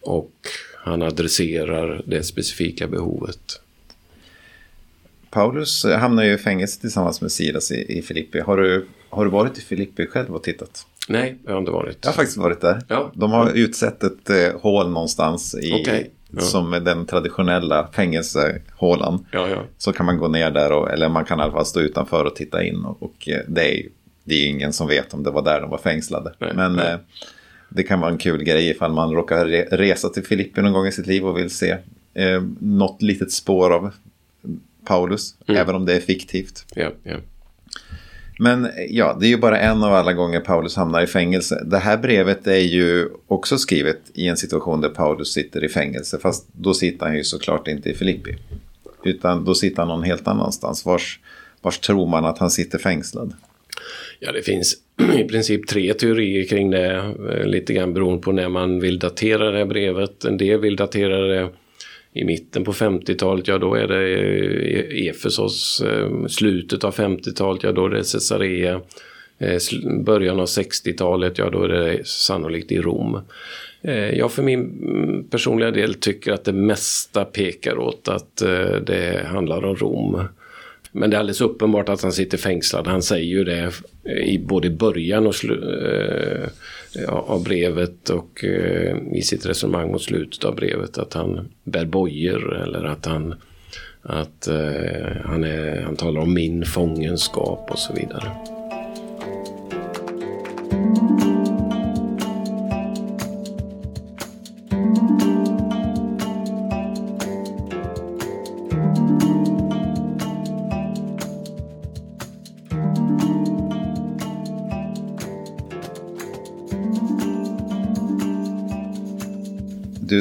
och 0.00 0.32
han 0.76 1.02
adresserar 1.02 2.02
det 2.06 2.22
specifika 2.22 2.86
behovet. 2.86 3.60
Paulus 5.32 5.84
hamnar 5.84 6.22
ju 6.22 6.32
i 6.32 6.38
fängelse 6.38 6.80
tillsammans 6.80 7.20
med 7.20 7.32
Silas 7.32 7.70
i, 7.70 7.98
i 7.98 8.02
Filippi. 8.02 8.40
Har 8.40 8.56
du, 8.56 8.86
har 9.10 9.24
du 9.24 9.30
varit 9.30 9.58
i 9.58 9.60
Filippi 9.60 10.06
själv 10.06 10.34
och 10.34 10.42
tittat? 10.42 10.86
Nej, 11.08 11.38
jag 11.44 11.52
har 11.52 11.58
inte 11.58 11.70
varit. 11.70 11.98
Jag 12.00 12.08
har 12.08 12.14
faktiskt 12.14 12.38
varit 12.38 12.60
där. 12.60 12.82
Ja. 12.88 13.12
De 13.14 13.32
har 13.32 13.50
utsett 13.50 14.04
ett 14.04 14.30
eh, 14.30 14.60
hål 14.60 14.90
någonstans 14.90 15.54
i, 15.54 15.72
okay. 15.72 16.06
Ja. 16.30 16.40
Som 16.40 16.72
är 16.72 16.80
den 16.80 17.06
traditionella 17.06 17.88
fängelsehålan. 17.92 19.26
Ja, 19.32 19.48
ja. 19.48 19.64
Så 19.78 19.92
kan 19.92 20.06
man 20.06 20.18
gå 20.18 20.28
ner 20.28 20.50
där, 20.50 20.72
och, 20.72 20.90
eller 20.90 21.08
man 21.08 21.24
kan 21.24 21.38
i 21.38 21.42
alla 21.42 21.52
fall 21.52 21.66
stå 21.66 21.80
utanför 21.80 22.24
och 22.24 22.36
titta 22.36 22.64
in. 22.64 22.84
Och, 22.84 23.02
och 23.02 23.28
eh, 23.28 23.40
det, 23.48 23.78
är, 23.78 23.88
det 24.24 24.34
är 24.34 24.48
ingen 24.48 24.72
som 24.72 24.88
vet 24.88 25.14
om 25.14 25.22
det 25.22 25.30
var 25.30 25.42
där 25.42 25.60
de 25.60 25.70
var 25.70 25.78
fängslade. 25.78 26.32
Nej, 26.38 26.52
Men 26.54 26.72
nej. 26.72 26.92
Eh, 26.92 26.98
det 27.68 27.82
kan 27.82 28.00
vara 28.00 28.10
en 28.10 28.18
kul 28.18 28.44
grej 28.44 28.70
ifall 28.70 28.92
man 28.92 29.12
råkar 29.12 29.46
re 29.46 29.66
resa 29.70 30.08
till 30.08 30.24
Filippi 30.24 30.62
någon 30.62 30.72
gång 30.72 30.86
i 30.86 30.92
sitt 30.92 31.06
liv 31.06 31.26
och 31.26 31.38
vill 31.38 31.50
se 31.50 31.70
eh, 32.14 32.42
något 32.60 33.02
litet 33.02 33.32
spår 33.32 33.70
av 33.70 33.90
Paulus. 34.84 35.34
Mm. 35.46 35.60
Även 35.60 35.74
om 35.74 35.84
det 35.84 35.94
är 35.94 36.00
fiktivt. 36.00 36.64
Ja, 36.74 36.90
ja. 37.02 37.16
Men 38.38 38.68
ja, 38.88 39.16
det 39.20 39.26
är 39.26 39.28
ju 39.28 39.36
bara 39.36 39.58
en 39.60 39.82
av 39.82 39.94
alla 39.94 40.12
gånger 40.12 40.40
Paulus 40.40 40.76
hamnar 40.76 41.02
i 41.02 41.06
fängelse. 41.06 41.62
Det 41.66 41.78
här 41.78 41.96
brevet 41.96 42.46
är 42.46 42.58
ju 42.58 43.08
också 43.26 43.58
skrivet 43.58 44.00
i 44.14 44.28
en 44.28 44.36
situation 44.36 44.80
där 44.80 44.88
Paulus 44.88 45.32
sitter 45.32 45.64
i 45.64 45.68
fängelse. 45.68 46.18
Fast 46.18 46.48
då 46.52 46.74
sitter 46.74 47.06
han 47.06 47.16
ju 47.16 47.24
såklart 47.24 47.68
inte 47.68 47.90
i 47.90 47.94
Filippi. 47.94 48.36
Utan 49.04 49.44
då 49.44 49.54
sitter 49.54 49.78
han 49.78 49.88
någon 49.88 50.02
helt 50.02 50.28
annanstans. 50.28 50.86
Vars, 50.86 51.20
vars 51.60 51.78
tror 51.78 52.06
man 52.06 52.24
att 52.24 52.38
han 52.38 52.50
sitter 52.50 52.78
fängslad? 52.78 53.32
Ja, 54.20 54.32
det 54.32 54.42
finns 54.42 54.76
i 55.14 55.24
princip 55.24 55.66
tre 55.66 55.94
teorier 55.94 56.44
kring 56.44 56.70
det. 56.70 56.94
Eh, 56.94 57.46
lite 57.46 57.72
grann 57.72 57.94
beroende 57.94 58.22
på 58.22 58.32
när 58.32 58.48
man 58.48 58.80
vill 58.80 58.98
datera 58.98 59.50
det 59.50 59.58
här 59.58 59.64
brevet. 59.64 60.24
En 60.24 60.36
del 60.36 60.60
vill 60.60 60.76
datera 60.76 61.20
det 61.20 61.48
i 62.12 62.24
mitten 62.24 62.64
på 62.64 62.72
50-talet, 62.72 63.48
ja 63.48 63.58
då 63.58 63.74
är 63.74 63.88
det 63.88 64.14
eh, 64.14 65.08
Efesos. 65.08 65.80
Eh, 65.80 66.26
slutet 66.26 66.84
av 66.84 66.94
50-talet, 66.94 67.62
ja 67.62 67.72
då 67.72 67.86
är 67.86 67.90
det 67.90 68.12
Caesarea. 68.12 68.80
Eh, 69.38 69.58
början 70.04 70.40
av 70.40 70.46
60-talet, 70.46 71.38
ja 71.38 71.50
då 71.50 71.62
är 71.62 71.68
det 71.68 72.06
sannolikt 72.06 72.72
i 72.72 72.80
Rom. 72.80 73.20
Jag 74.14 74.32
för 74.32 74.42
min 74.42 74.60
mm, 74.60 75.24
personliga 75.24 75.70
del 75.70 75.94
tycker 75.94 76.32
att 76.32 76.44
det 76.44 76.52
mesta 76.52 77.24
pekar 77.24 77.78
åt 77.78 78.08
att 78.08 78.36
det 78.86 79.26
handlar 79.26 79.64
om 79.64 79.76
Rom. 79.76 80.20
Men 80.92 81.10
det 81.10 81.16
är 81.16 81.18
alldeles 81.18 81.40
uppenbart 81.40 81.88
att 81.88 82.02
han 82.02 82.12
sitter 82.12 82.38
fängslad. 82.38 82.86
Han 82.86 83.02
säger 83.02 83.24
ju 83.24 83.44
det 83.44 83.72
eh, 84.04 84.12
i 84.12 84.38
både 84.38 84.70
början 84.70 85.26
och 85.26 85.34
eh, 85.44 86.48
av 87.08 87.44
brevet 87.44 88.10
och 88.10 88.44
eh, 88.44 88.96
i 89.12 89.22
sitt 89.22 89.46
resonemang 89.46 89.92
mot 89.92 90.02
slutet 90.02 90.44
av 90.44 90.56
brevet 90.56 90.98
att 90.98 91.14
han 91.14 91.48
bär 91.64 91.84
bojor 91.84 92.62
eller 92.62 92.84
att 92.84 93.06
han 93.06 93.34
att 94.02 94.48
eh, 94.48 95.16
han, 95.24 95.44
är, 95.44 95.82
han 95.82 95.96
talar 95.96 96.20
om 96.20 96.34
min 96.34 96.64
fångenskap 96.64 97.70
och 97.70 97.78
så 97.78 97.94
vidare. 97.94 98.32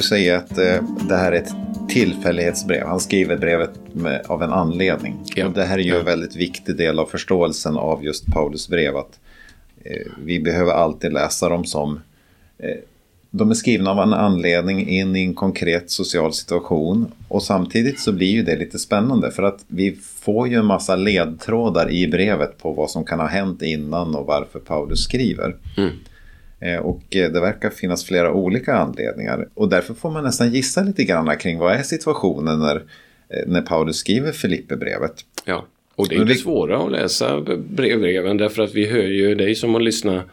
Du 0.02 0.08
säger 0.08 0.38
att 0.38 0.58
eh, 0.58 0.84
det 1.10 1.16
här 1.16 1.32
är 1.32 1.38
ett 1.38 1.54
tillfällighetsbrev. 1.90 2.88
Han 2.88 3.00
skriver 3.00 3.38
brevet 3.38 3.72
med, 3.94 4.26
av 4.28 4.44
en 4.44 4.54
anledning. 4.54 5.16
Ja. 5.36 5.48
Och 5.48 5.54
det 5.54 5.64
här 5.64 5.78
är 5.78 5.84
ju 5.84 6.00
en 6.00 6.06
väldigt 6.06 6.36
viktig 6.36 6.78
del 6.78 7.00
av 7.00 7.06
förståelsen 7.06 7.78
av 7.78 8.06
just 8.06 8.26
Paulus 8.26 8.68
brev. 8.68 8.98
Att, 8.98 9.20
eh, 9.84 10.12
vi 10.24 10.40
behöver 10.40 10.72
alltid 10.72 11.14
läsa 11.14 11.50
dem 11.50 11.66
som 11.66 12.00
eh, 12.58 12.78
de 13.32 13.50
är 13.50 13.54
skrivna 13.54 13.92
av 13.92 14.00
en 14.00 14.14
anledning 14.14 14.88
in 14.88 15.16
i 15.16 15.24
en 15.24 15.34
konkret 15.34 15.92
social 15.92 16.34
situation. 16.34 17.12
Och 17.28 17.44
samtidigt 17.44 18.00
så 18.00 18.12
blir 18.12 18.32
ju 18.32 18.44
det 18.44 18.56
lite 18.56 18.80
spännande 18.80 19.32
för 19.32 19.44
att 19.44 19.66
vi 19.68 19.98
får 20.20 20.48
ju 20.48 20.56
en 20.56 20.66
massa 20.66 20.96
ledtrådar 20.96 21.92
i 21.92 22.08
brevet 22.08 22.58
på 22.58 22.74
vad 22.74 22.90
som 22.90 23.06
kan 23.06 23.20
ha 23.20 23.28
hänt 23.28 23.62
innan 23.62 24.16
och 24.16 24.26
varför 24.26 24.60
Paulus 24.60 25.04
skriver. 25.04 25.56
Mm. 25.78 25.92
Eh, 26.62 26.78
och 26.78 27.15
eh, 27.15 27.32
det 27.32 27.39
verkar 27.39 27.69
finnas 27.69 28.06
flera 28.06 28.34
olika 28.34 28.74
anledningar. 28.74 29.47
Och 29.54 29.69
därför 29.69 29.93
får 29.93 30.12
man 30.12 30.24
nästan 30.24 30.54
gissa 30.54 30.84
lite 30.84 31.04
grann 31.04 31.38
kring 31.38 31.58
vad 31.58 31.74
är 31.74 31.84
situationen 31.84 32.60
när, 32.60 32.76
eh, 33.30 33.47
när 33.47 33.62
Paulus 33.62 33.97
skriver 33.97 34.32
Filipperbrevet. 34.32 35.13
Ja, 35.45 35.65
och 35.95 36.08
det 36.08 36.15
är 36.15 36.21
inte 36.21 36.36
svårare 36.36 36.86
att 36.86 36.91
läsa 36.91 37.41
brevbreven 37.58 38.38
därför 38.38 38.63
att 38.63 38.74
vi 38.74 38.86
hör 38.86 39.04
ju 39.04 39.36
dig 39.36 39.56
som 39.56 39.76
att 39.76 39.84
lyssna 39.84 40.24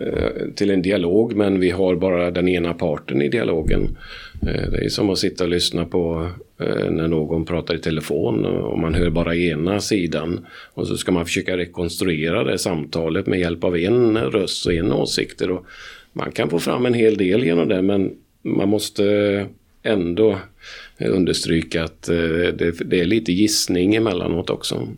Eh, 0.00 0.48
till 0.54 0.70
en 0.70 0.82
dialog 0.82 1.36
men 1.36 1.60
vi 1.60 1.70
har 1.70 1.96
bara 1.96 2.30
den 2.30 2.48
ena 2.48 2.74
parten 2.74 3.22
i 3.22 3.28
dialogen. 3.28 3.96
Eh, 4.42 4.70
det 4.70 4.84
är 4.84 4.88
som 4.88 5.10
att 5.10 5.18
sitta 5.18 5.44
och 5.44 5.50
lyssna 5.50 5.84
på 5.84 6.30
eh, 6.60 6.90
när 6.90 7.08
någon 7.08 7.44
pratar 7.44 7.74
i 7.74 7.78
telefon 7.78 8.44
och 8.44 8.78
man 8.78 8.94
hör 8.94 9.10
bara 9.10 9.36
ena 9.36 9.80
sidan. 9.80 10.46
Och 10.74 10.86
så 10.86 10.96
ska 10.96 11.12
man 11.12 11.26
försöka 11.26 11.56
rekonstruera 11.56 12.44
det 12.44 12.58
samtalet 12.58 13.26
med 13.26 13.40
hjälp 13.40 13.64
av 13.64 13.76
en 13.76 14.16
röst 14.16 14.66
och 14.66 14.72
en 14.72 14.92
åsikter. 14.92 15.50
Och 15.50 15.66
man 16.12 16.32
kan 16.32 16.50
få 16.50 16.58
fram 16.58 16.86
en 16.86 16.94
hel 16.94 17.16
del 17.16 17.44
genom 17.44 17.68
det 17.68 17.82
men 17.82 18.12
man 18.42 18.68
måste 18.68 19.46
ändå 19.82 20.38
understryka 20.98 21.84
att 21.84 22.02
det, 22.02 22.72
det 22.84 23.00
är 23.00 23.04
lite 23.04 23.32
gissning 23.32 23.94
emellanåt 23.94 24.50
också. 24.50 24.88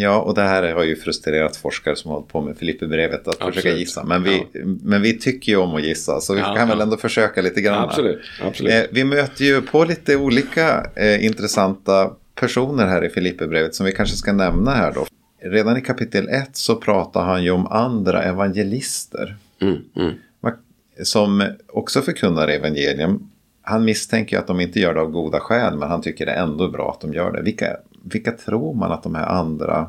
Ja, 0.00 0.20
och 0.20 0.34
det 0.34 0.42
här 0.42 0.72
har 0.72 0.84
ju 0.84 0.96
frustrerat 0.96 1.56
forskare 1.56 1.96
som 1.96 2.10
har 2.10 2.16
hållit 2.18 2.32
på 2.32 2.40
med 2.40 2.56
Filipperbrevet 2.58 3.28
att 3.28 3.34
Absolut. 3.34 3.54
försöka 3.54 3.76
gissa. 3.76 4.04
Men 4.04 4.22
vi, 4.22 4.36
ja. 4.52 4.60
men 4.82 5.02
vi 5.02 5.18
tycker 5.18 5.52
ju 5.52 5.58
om 5.58 5.74
att 5.74 5.82
gissa, 5.82 6.20
så 6.20 6.34
vi 6.34 6.40
ja, 6.40 6.46
kan 6.46 6.68
ja. 6.68 6.74
väl 6.74 6.80
ändå 6.80 6.96
försöka 6.96 7.42
lite 7.42 7.60
grann. 7.60 7.84
Absolut. 7.84 8.20
Absolut. 8.42 8.72
Eh, 8.72 8.82
vi 8.90 9.04
möter 9.04 9.44
ju 9.44 9.62
på 9.62 9.84
lite 9.84 10.16
olika 10.16 10.86
eh, 10.96 11.24
intressanta 11.24 12.10
personer 12.34 12.86
här 12.86 13.04
i 13.04 13.08
Filipperbrevet 13.08 13.74
som 13.74 13.86
vi 13.86 13.92
kanske 13.92 14.16
ska 14.16 14.32
nämna 14.32 14.70
här 14.70 14.92
då. 14.92 15.06
Redan 15.42 15.76
i 15.76 15.80
kapitel 15.80 16.28
1 16.28 16.56
så 16.56 16.76
pratar 16.76 17.24
han 17.24 17.44
ju 17.44 17.50
om 17.50 17.66
andra 17.66 18.22
evangelister. 18.22 19.36
Mm, 19.60 19.78
mm. 19.96 20.14
Som 21.02 21.44
också 21.68 22.02
förkunnar 22.02 22.48
evangelium. 22.48 23.30
Han 23.62 23.84
misstänker 23.84 24.38
att 24.38 24.46
de 24.46 24.60
inte 24.60 24.80
gör 24.80 24.94
det 24.94 25.00
av 25.00 25.10
goda 25.10 25.40
skäl 25.40 25.76
men 25.76 25.88
han 25.88 26.02
tycker 26.02 26.26
det 26.26 26.32
är 26.32 26.42
ändå 26.42 26.68
bra 26.68 26.90
att 26.90 27.00
de 27.00 27.14
gör 27.14 27.32
det. 27.32 27.42
Vilka, 27.42 27.76
vilka 28.02 28.32
tror 28.32 28.74
man 28.74 28.92
att 28.92 29.02
de 29.02 29.14
här 29.14 29.26
andra 29.26 29.86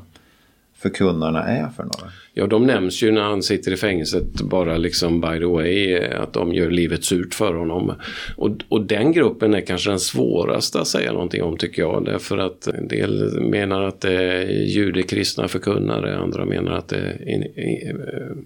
förkunnarna 0.78 1.44
är 1.44 1.70
för 1.76 1.84
några? 1.84 2.12
Ja, 2.34 2.48
de 2.48 2.68
nämns 2.68 3.04
ju 3.04 3.12
när 3.12 3.22
han 3.22 3.44
sitter 3.44 3.72
i 3.72 3.78
fängelset 3.78 4.42
bara 4.42 4.78
liksom 4.78 5.22
by 5.22 5.40
the 5.40 5.46
way 5.46 6.04
att 6.04 6.34
de 6.34 6.54
gör 6.54 6.70
livet 6.70 7.04
surt 7.04 7.34
för 7.34 7.54
honom. 7.54 7.94
Och, 8.38 8.50
och 8.70 8.82
den 8.82 9.12
gruppen 9.12 9.54
är 9.54 9.62
kanske 9.62 9.90
den 9.90 10.00
svåraste 10.00 10.82
att 10.82 10.88
säga 10.88 11.12
någonting 11.12 11.44
om 11.44 11.58
tycker 11.58 11.82
jag. 11.82 12.06
Därför 12.06 12.38
att 12.38 12.68
en 12.68 12.88
del 12.88 13.42
menar 13.42 13.82
att 13.82 14.02
det 14.02 14.14
är 14.14 14.50
judekristna 14.66 15.48
förkunnare, 15.48 16.18
andra 16.18 16.46
menar 16.46 16.72
att 16.72 16.88
det 16.88 17.14
är, 17.26 17.48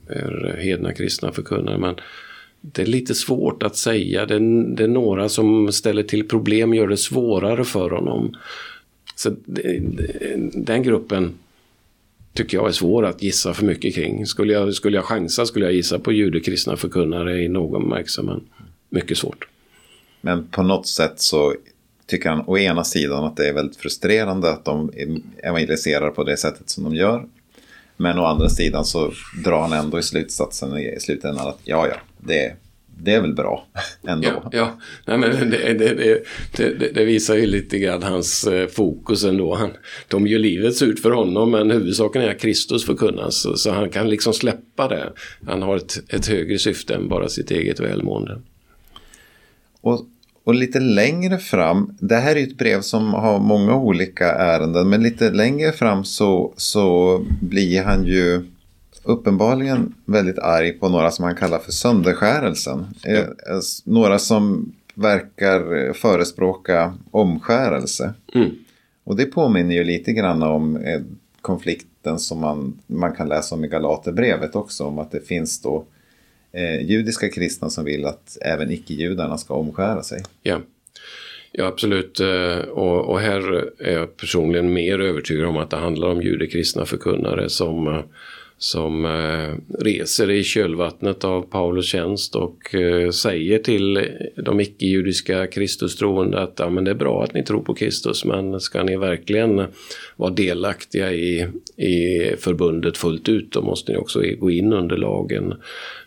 är 0.10 0.58
hedna 0.58 0.93
kristna 0.93 1.32
förkunnare. 1.32 1.78
Men 1.78 1.95
det 2.62 2.82
är 2.82 2.86
lite 2.86 3.15
svårt 3.15 3.63
att 3.63 3.76
säga. 3.76 4.26
Det 4.26 4.36
är, 4.36 4.76
det 4.76 4.84
är 4.84 4.88
några 4.88 5.30
som 5.30 5.71
ställer 5.71 6.04
till 6.04 6.28
problem, 6.28 6.73
gör 6.73 6.88
det 6.88 6.97
svårare 6.97 7.63
för 7.63 7.89
honom. 7.89 8.36
Så 9.15 9.36
den 10.54 10.84
gruppen 10.84 11.34
tycker 12.34 12.58
jag 12.58 12.67
är 12.67 12.71
svår 12.71 13.06
att 13.06 13.23
gissa 13.23 13.54
för 13.54 13.65
mycket 13.65 13.95
kring. 13.95 14.26
Skulle 14.26 14.54
jag, 14.54 14.73
skulle 14.73 14.97
jag 14.97 15.06
chansa 15.06 15.45
skulle 15.45 15.65
jag 15.65 15.73
gissa 15.73 15.99
på 15.99 16.12
judekristna 16.12 16.78
förkunnare 16.78 17.41
i 17.41 17.47
någon 17.47 17.84
bemärkelse, 17.84 18.21
men 18.21 18.43
mycket 18.89 19.17
svårt. 19.17 19.47
Men 20.21 20.47
på 20.47 20.63
något 20.63 20.88
sätt 20.88 21.13
så 21.15 21.56
tycker 22.06 22.30
han 22.30 22.43
å 22.47 22.58
ena 22.58 22.84
sidan 22.84 23.23
att 23.23 23.38
det 23.38 23.47
är 23.47 23.54
väldigt 23.54 23.78
frustrerande 23.78 24.52
att 24.52 24.65
de 24.65 24.91
evangeliserar 25.43 26.10
på 26.10 26.23
det 26.23 26.38
sättet 26.38 26.69
som 26.69 26.84
de 26.84 26.95
gör. 26.95 27.26
Men 27.97 28.19
å 28.19 28.26
andra 28.26 28.49
sidan 28.49 28.86
så 28.86 29.12
drar 29.43 29.62
han 29.62 29.73
ändå 29.73 29.99
i 29.99 30.04
slutsatsen 30.04 30.78
i 30.78 30.99
slutändan 30.99 31.47
att 31.47 31.60
ja, 31.63 31.88
ja, 31.88 31.95
det, 32.17 32.56
det 32.97 33.13
är 33.13 33.21
väl 33.21 33.34
bra 33.34 33.67
ändå. 34.08 34.27
Ja, 34.27 34.49
ja. 34.51 34.77
Nej, 35.06 35.17
men 35.17 35.49
det, 35.49 35.73
det, 35.73 36.23
det, 36.58 36.93
det, 36.93 37.06
visar 37.06 37.36
ju 37.36 37.45
lite 37.45 37.79
grann 37.79 38.03
hans 38.03 38.47
eh, 38.47 38.67
fokus 38.67 39.23
ändå. 39.23 39.56
Han, 39.56 39.71
de 40.08 40.27
gör 40.27 40.39
livet 40.39 40.82
ut 40.82 41.01
för 41.01 41.12
honom 41.12 41.51
men 41.51 41.71
huvudsaken 41.71 42.21
är 42.21 42.29
att 42.29 42.41
Kristus 42.41 42.86
förkunnas. 42.86 43.41
Så, 43.41 43.58
så 43.58 43.71
han 43.71 43.89
kan 43.89 44.10
liksom 44.10 44.34
släppa 44.34 44.88
det. 44.88 45.13
Han 45.47 45.62
har 45.62 45.77
ett, 45.77 46.13
ett 46.13 46.27
högre 46.27 46.60
syfte 46.60 46.95
än 46.95 47.10
bara 47.10 47.29
sitt 47.29 47.51
eget 47.51 47.79
välmående. 47.79 48.41
Och, 49.82 50.06
och 50.43 50.56
lite 50.56 50.79
längre 50.79 51.38
fram, 51.38 51.97
det 51.99 52.15
här 52.15 52.36
är 52.36 52.43
ett 52.43 52.58
brev 52.58 52.82
som 52.82 53.13
har 53.13 53.39
många 53.39 53.75
olika 53.75 54.32
ärenden, 54.32 54.89
men 54.89 55.03
lite 55.03 55.32
längre 55.32 55.71
fram 55.71 56.06
så, 56.06 56.53
så 56.58 57.19
blir 57.41 57.84
han 57.84 58.06
ju 58.06 58.41
uppenbarligen 59.04 59.94
väldigt 60.06 60.39
arg 60.39 60.72
på 60.72 60.89
några 60.89 61.12
som 61.12 61.26
han 61.26 61.36
kallar 61.36 61.60
för 61.60 61.72
sönderskärelsen. 61.72 62.88
Eh, 63.06 63.20
eh, 63.20 63.60
några 63.86 64.20
som 64.20 64.74
verkar 64.96 65.94
förespråka 65.94 66.94
omskärelse. 67.12 68.13
Mm. 68.36 68.50
Och 69.04 69.16
det 69.16 69.26
påminner 69.26 69.76
ju 69.76 69.84
lite 69.84 70.13
grann 70.13 70.44
om 70.44 70.78
eh, 70.78 71.02
konflikten 71.42 72.20
som 72.20 72.39
man, 72.39 72.80
man 72.88 73.16
kan 73.16 73.30
läsa 73.30 73.56
om 73.56 73.66
i 73.66 73.68
Galaterbrevet 73.68 74.56
också. 74.56 74.84
Om 74.84 75.00
att 75.00 75.12
det 75.12 75.28
finns 75.28 75.62
då 75.62 75.86
eh, 76.52 76.82
judiska 76.82 77.30
kristna 77.30 77.70
som 77.70 77.86
vill 77.86 78.06
att 78.06 78.38
även 78.42 78.72
icke-judarna 78.72 79.38
ska 79.38 79.54
omskära 79.54 80.04
sig. 80.04 80.22
Ja. 80.42 80.62
Ja, 81.56 81.66
absolut. 81.66 82.20
Och, 82.72 83.10
och, 83.10 83.20
här 83.20 83.72
är 83.80 83.94
jag 83.94 84.18
personligen 84.18 84.74
mer 84.74 85.00
övertygad 85.00 85.46
om 85.46 85.58
att 85.58 85.70
det 85.70 85.78
handlar 85.78 86.08
om 86.08 86.22
judekristna 86.22 86.86
förkunnare 86.86 87.50
som 87.50 88.04
som 88.63 89.06
eh, 89.06 89.56
reser 89.80 90.32
i 90.32 90.43
kölvattnet 90.43 91.23
av 91.23 91.41
Paulus 91.41 91.86
tjänst 91.86 92.36
och 92.36 92.76
eh, 92.76 93.10
säger 93.10 93.60
till 93.60 94.08
de 94.36 94.60
icke-judiska 94.60 95.47
Kristustroende 95.47 96.39
att 96.39 96.60
ja, 96.60 96.69
men 96.69 96.84
det 96.84 96.91
är 96.91 96.95
bra 96.95 97.23
att 97.23 97.34
ni 97.34 97.43
tror 97.43 97.62
på 97.62 97.73
Kristus 97.73 98.26
men 98.26 98.60
ska 98.60 98.84
ni 98.84 98.97
verkligen 98.97 99.65
vara 100.15 100.30
delaktiga 100.30 101.13
i, 101.13 101.47
i 101.78 102.19
förbundet 102.38 102.97
fullt 102.97 103.30
ut 103.30 103.52
då 103.52 103.62
måste 103.62 103.91
ni 103.91 103.97
också 103.97 104.21
gå 104.39 104.52
in 104.52 104.73
under 104.73 104.97
lagen 104.97 105.54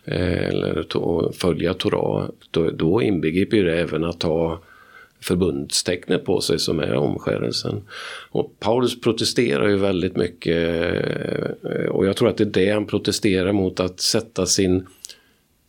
eh, 0.05 0.47
eller 0.47 0.83
to, 0.83 1.31
följa 1.31 1.73
Torah. 1.73 2.29
Då, 2.51 2.71
då 2.71 3.01
inbegriper 3.01 3.63
det 3.63 3.79
även 3.79 4.03
att 4.03 4.19
ta 4.19 4.61
förbundstecknet 5.27 6.25
på 6.25 6.41
sig 6.41 6.59
som 6.59 6.79
är 6.79 6.93
omskärelsen. 6.93 7.81
Och 8.31 8.59
Paulus 8.59 9.01
protesterar 9.01 9.67
ju 9.67 9.77
väldigt 9.77 10.15
mycket 10.15 10.57
eh, 11.63 11.85
och 11.89 12.05
jag 12.05 12.15
tror 12.15 12.29
att 12.29 12.37
det 12.37 12.43
är 12.43 12.65
det 12.65 12.71
han 12.71 12.85
protesterar 12.85 13.51
mot, 13.51 13.79
att 13.79 13.99
sätta 13.99 14.45
sin 14.45 14.87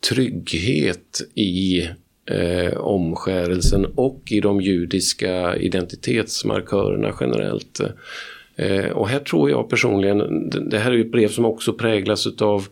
trygghet 0.09 1.21
i 1.35 1.87
eh, 2.25 2.77
omskärelsen 2.77 3.85
och 3.85 4.21
i 4.29 4.39
de 4.39 4.61
judiska 4.61 5.55
identitetsmarkörerna 5.55 7.13
generellt. 7.19 7.81
Eh, 8.55 8.89
och 8.89 9.09
här 9.09 9.19
tror 9.19 9.49
jag 9.49 9.69
personligen, 9.69 10.49
det 10.69 10.79
här 10.79 10.91
är 10.91 10.95
ju 10.95 11.01
ett 11.01 11.11
brev 11.11 11.27
som 11.27 11.45
också 11.45 11.73
präglas 11.73 12.27
utav 12.27 12.67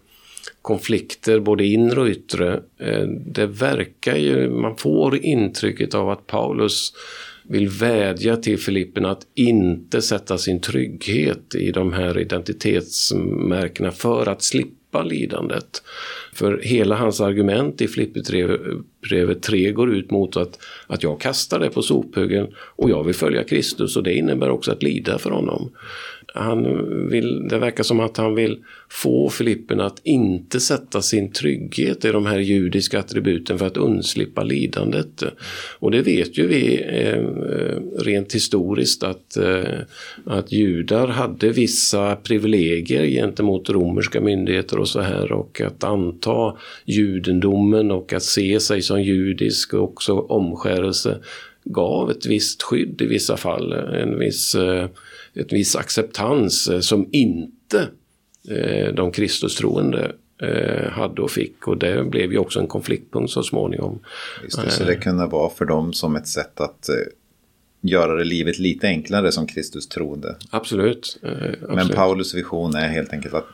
konflikter, 0.67 1.39
både 1.39 1.65
inre 1.65 2.01
och 2.01 2.07
yttre. 2.07 2.53
Eh, 2.79 3.07
det 3.25 3.45
verkar 3.45 4.15
ju, 4.15 4.49
man 4.49 4.77
får 4.77 5.17
intrycket 5.17 5.95
av 5.95 6.09
att 6.09 6.27
Paulus 6.27 6.93
vill 7.43 7.69
vädja 7.69 8.37
till 8.37 8.59
Filipperna 8.59 9.11
att 9.11 9.27
inte 9.35 10.01
sätta 10.01 10.37
sin 10.37 10.61
trygghet 10.61 11.55
i 11.55 11.71
de 11.71 11.93
här 11.93 12.19
identitetsmärkena 12.19 13.91
för 13.91 14.29
att 14.29 14.41
slippa 14.41 15.03
lidandet. 15.03 15.83
För 16.33 16.61
hela 16.63 16.95
hans 16.95 17.21
argument 17.21 17.81
i 17.81 17.87
Filipperbrevet 17.87 19.41
3 19.41 19.71
går 19.71 19.93
ut 19.93 20.11
mot 20.11 20.37
att, 20.37 20.59
att 20.87 21.03
jag 21.03 21.21
kastar 21.21 21.59
det 21.59 21.69
på 21.69 21.81
sophögen 21.81 22.47
och 22.57 22.89
jag 22.89 23.03
vill 23.03 23.15
följa 23.15 23.43
Kristus 23.43 23.97
och 23.97 24.03
det 24.03 24.13
innebär 24.13 24.49
också 24.49 24.71
att 24.71 24.83
lida 24.83 25.17
för 25.17 25.31
honom 25.31 25.71
han 26.33 27.09
vill, 27.09 27.47
det 27.47 27.57
verkar 27.57 27.83
som 27.83 27.99
att 27.99 28.17
han 28.17 28.35
vill 28.35 28.57
få 28.89 29.29
Filippen 29.29 29.81
att 29.81 30.01
inte 30.03 30.59
sätta 30.59 31.01
sin 31.01 31.31
trygghet 31.31 32.05
i 32.05 32.11
de 32.11 32.25
här 32.25 32.39
judiska 32.39 32.99
attributen 32.99 33.59
för 33.59 33.65
att 33.65 33.77
undslippa 33.77 34.43
lidandet. 34.43 35.23
Och 35.79 35.91
det 35.91 36.01
vet 36.01 36.37
ju 36.37 36.47
vi 36.47 36.83
eh, 36.83 37.07
eh 37.07 37.77
rent 37.99 38.35
historiskt 38.35 39.03
att, 39.03 39.37
eh, 39.37 39.79
att 40.25 40.51
judar 40.51 41.07
hade 41.07 41.49
vissa 41.49 42.15
privilegier 42.15 43.05
gentemot 43.05 43.69
romerska 43.69 44.21
myndigheter 44.21 44.79
och 44.79 44.87
så 44.87 45.01
här 45.01 45.31
och 45.31 45.61
att 45.61 45.83
anta 45.83 46.57
judendomen 46.85 47.91
och 47.91 48.13
att 48.13 48.23
se 48.23 48.59
sig 48.59 48.81
som 48.81 49.01
judisk 49.01 49.73
och 49.73 49.83
också 49.83 50.13
omskära 50.13 50.76
omskärelse 50.77 51.19
gav 51.63 52.11
ett 52.11 52.25
visst 52.25 52.63
skydd 52.63 53.01
i 53.01 53.05
vissa 53.05 53.37
fall, 53.37 53.73
en 53.73 54.19
viss 54.19 54.55
eh, 54.55 54.89
ett 55.33 55.53
viss 55.53 55.75
acceptans 55.75 56.67
eh, 56.67 56.79
som 56.79 57.09
inte 57.11 57.87
eh, 58.49 58.93
de 58.93 59.11
Kristustroende 59.11 60.11
hade 60.89 61.21
och 61.21 61.31
fick. 61.31 61.67
Och 61.67 61.77
det 61.77 62.03
blev 62.03 62.31
ju 62.31 62.37
också 62.37 62.59
en 62.59 62.67
konfliktpunkt 62.67 63.31
så 63.31 63.43
småningom. 63.43 63.99
Just 64.43 64.61
det, 64.61 64.71
så 64.71 64.83
det 64.83 64.95
kunde 64.95 65.25
vara 65.25 65.49
för 65.49 65.65
dem 65.65 65.93
som 65.93 66.15
ett 66.15 66.27
sätt 66.27 66.61
att 66.61 66.89
göra 67.81 68.15
det 68.15 68.23
livet 68.23 68.59
lite 68.59 68.87
enklare 68.87 69.31
som 69.31 69.47
Kristus 69.47 69.87
troende. 69.87 70.35
Absolut, 70.49 71.19
absolut. 71.21 71.75
Men 71.75 71.89
Paulus 71.89 72.35
vision 72.35 72.75
är 72.75 72.87
helt 72.87 73.13
enkelt 73.13 73.33
att 73.33 73.47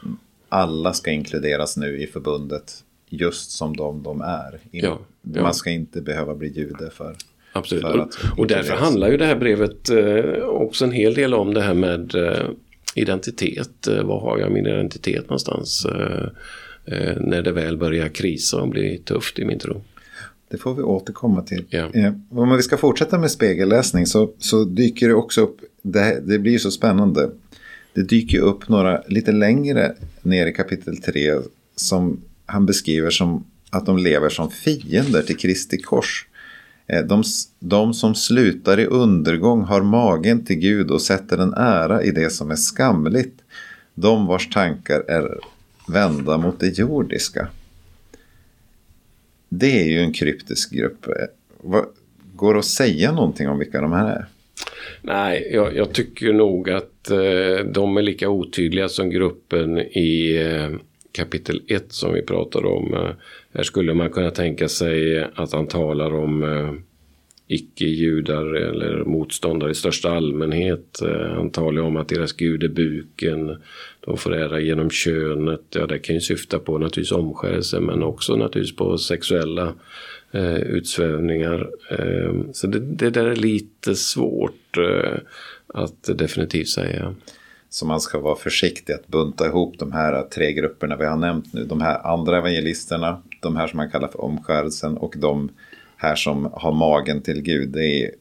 alla 0.50 0.94
ska 0.94 1.12
inkluderas 1.12 1.78
nu 1.78 2.02
i 2.02 2.08
förbundet 2.08 2.84
just 3.14 3.52
som 3.52 3.76
de 3.76 4.04
de 4.04 4.22
är. 4.22 4.60
Ja, 4.72 5.00
ja. 5.22 5.42
Man 5.42 5.54
ska 5.54 5.70
inte 5.70 6.02
behöva 6.02 6.36
bli 6.36 6.48
jude 6.48 6.90
för 6.90 7.16
Absolut. 7.54 7.86
Och, 7.86 8.40
och 8.40 8.48
därför 8.48 8.74
handlar 8.74 9.12
ju 9.12 9.18
det 9.18 9.26
här 9.26 9.36
brevet 9.36 9.90
eh, 9.90 10.46
också 10.46 10.86
en 10.86 10.92
hel 10.92 11.14
del 11.14 11.34
om 11.34 11.54
det 11.54 11.62
här 11.62 11.74
med 11.74 12.16
eh, 12.16 12.50
identitet. 12.96 13.88
Eh, 13.88 14.04
var 14.04 14.20
har 14.20 14.40
jag 14.40 14.52
min 14.52 14.68
identitet 14.68 15.24
någonstans? 15.24 15.86
Eh, 15.86 16.28
eh, 16.86 17.18
när 17.18 17.42
det 17.42 17.52
väl 17.52 17.78
börjar 17.78 18.08
krisa 18.08 18.62
och 18.62 18.68
bli 18.68 18.98
tufft 18.98 19.40
i 19.40 19.46
min 19.46 19.60
tro. 19.60 19.82
Det 20.50 20.58
får 20.58 20.76
vi 20.76 20.82
återkomma 20.82 21.42
till. 21.42 21.66
Eh, 21.72 22.14
om 22.30 22.58
vi 22.58 22.64
ska 22.64 22.78
fortsätta 22.78 23.20
med 23.20 23.32
spegelläsning 23.32 24.06
så, 24.06 24.32
så 24.40 24.64
dyker 24.64 25.08
det 25.08 25.14
också 25.14 25.42
upp, 25.42 25.60
det, 25.82 26.22
det 26.28 26.40
blir 26.40 26.58
så 26.58 26.72
spännande. 26.72 27.30
Det 27.94 28.04
dyker 28.04 28.40
upp 28.40 28.70
några 28.70 29.04
lite 29.08 29.32
längre 29.32 29.96
ner 30.22 30.48
i 30.48 30.54
kapitel 30.54 30.98
3 30.98 31.34
som 31.76 32.22
han 32.46 32.66
beskriver 32.66 33.10
som 33.10 33.46
att 33.70 33.86
de 33.86 33.98
lever 33.98 34.30
som 34.30 34.52
fiender 34.52 35.22
till 35.22 35.38
Kristi 35.38 35.78
kors. 35.78 36.28
Eh, 36.88 37.02
de, 37.02 37.24
de 37.60 37.94
som 37.94 38.16
slutar 38.16 38.80
i 38.80 38.86
undergång 38.86 39.62
har 39.62 39.82
magen 39.82 40.46
till 40.46 40.56
Gud 40.56 40.92
och 40.92 41.02
sätter 41.02 41.38
en 41.38 41.54
ära 41.54 42.04
i 42.04 42.12
det 42.12 42.30
som 42.30 42.52
är 42.52 42.56
skamligt. 42.56 43.42
De 43.96 44.26
vars 44.26 44.50
tankar 44.50 45.04
är 45.08 45.40
vända 45.88 46.38
mot 46.38 46.60
det 46.60 46.78
jordiska. 46.80 47.48
Det 49.50 49.82
är 49.82 49.88
ju 49.88 50.00
en 50.00 50.14
kryptisk 50.14 50.72
grupp. 50.72 51.08
Eh, 51.08 51.82
går 52.36 52.54
det 52.54 52.60
att 52.60 52.66
säga 52.66 53.12
någonting 53.12 53.50
om 53.50 53.60
vilka 53.60 53.82
de 53.82 53.92
här 53.92 54.16
är? 54.16 54.26
Nej, 55.02 55.50
jag, 55.54 55.76
jag 55.76 55.94
tycker 55.94 56.34
nog 56.34 56.70
att 56.70 57.12
eh, 57.12 57.66
de 57.72 57.98
är 57.98 58.02
lika 58.02 58.30
otydliga 58.30 58.90
som 58.90 59.10
gruppen 59.10 59.80
i 59.80 60.38
eh, 60.46 60.78
kapitel 61.14 61.62
1 61.68 61.92
som 61.92 62.14
vi 62.14 62.22
pratade 62.22 62.68
om. 62.68 62.94
Eh, 62.94 63.12
här 63.54 63.64
skulle 63.64 63.94
man 63.94 64.10
kunna 64.10 64.32
tänka 64.32 64.68
sig 64.68 65.24
att 65.36 65.54
han 65.54 65.68
talar 65.68 66.14
om 66.14 66.44
eh, 66.44 66.74
icke-judar 67.48 68.56
eller 68.56 69.04
motståndare 69.04 69.72
i 69.72 69.76
största 69.76 70.12
allmänhet. 70.12 71.02
Eh, 71.02 71.36
han 71.36 71.50
talar 71.50 71.82
om 71.82 71.98
att 71.98 72.10
deras 72.10 72.34
gud 72.34 72.64
är 72.64 72.70
buken. 72.70 73.58
De 74.00 74.18
får 74.18 74.36
ära 74.36 74.60
genom 74.60 74.90
könet. 74.90 75.62
Ja, 75.70 75.86
det 75.86 76.00
kan 76.00 76.16
ju 76.16 76.22
syfta 76.22 76.60
på 76.60 76.78
naturligtvis 76.78 77.12
omskärelse 77.12 77.80
men 77.80 78.04
också 78.04 78.36
naturligtvis 78.36 78.76
på 78.76 78.98
sexuella 78.98 79.74
eh, 80.32 80.58
utsvävningar. 80.58 81.70
Eh, 81.90 82.34
så 82.54 82.68
det, 82.68 82.80
det, 82.80 83.10
där 83.10 83.26
är 83.26 83.36
lite 83.36 83.96
svårt 83.96 84.78
eh, 84.78 85.18
att 85.68 86.18
definitivt 86.18 86.70
säga. 86.70 87.16
Så 87.74 87.86
man 87.86 88.02
ska 88.02 88.20
vara 88.20 88.36
försiktig 88.36 88.94
att 88.94 89.08
bunta 89.08 89.46
ihop 89.48 89.80
de 89.80 89.92
här 89.92 90.22
tre 90.22 90.54
grupperna 90.54 90.96
vi 90.96 91.06
har 91.06 91.18
nämnt 91.18 91.54
nu. 91.54 91.64
De 91.64 91.82
här 91.82 92.08
andra 92.08 92.38
evangelisterna, 92.38 93.22
de 93.40 93.56
här 93.56 93.68
som 93.68 93.78
man 93.78 93.92
kallar 93.92 94.08
för 94.08 94.22
omskärelsen 94.22 94.98
och 94.98 95.14
de 95.18 95.50
här 95.98 96.16
som 96.16 96.50
har 96.54 96.72
magen 96.72 97.22
till 97.22 97.42
Gud. 97.42 97.70
Det 97.70 97.86
är 97.86 98.12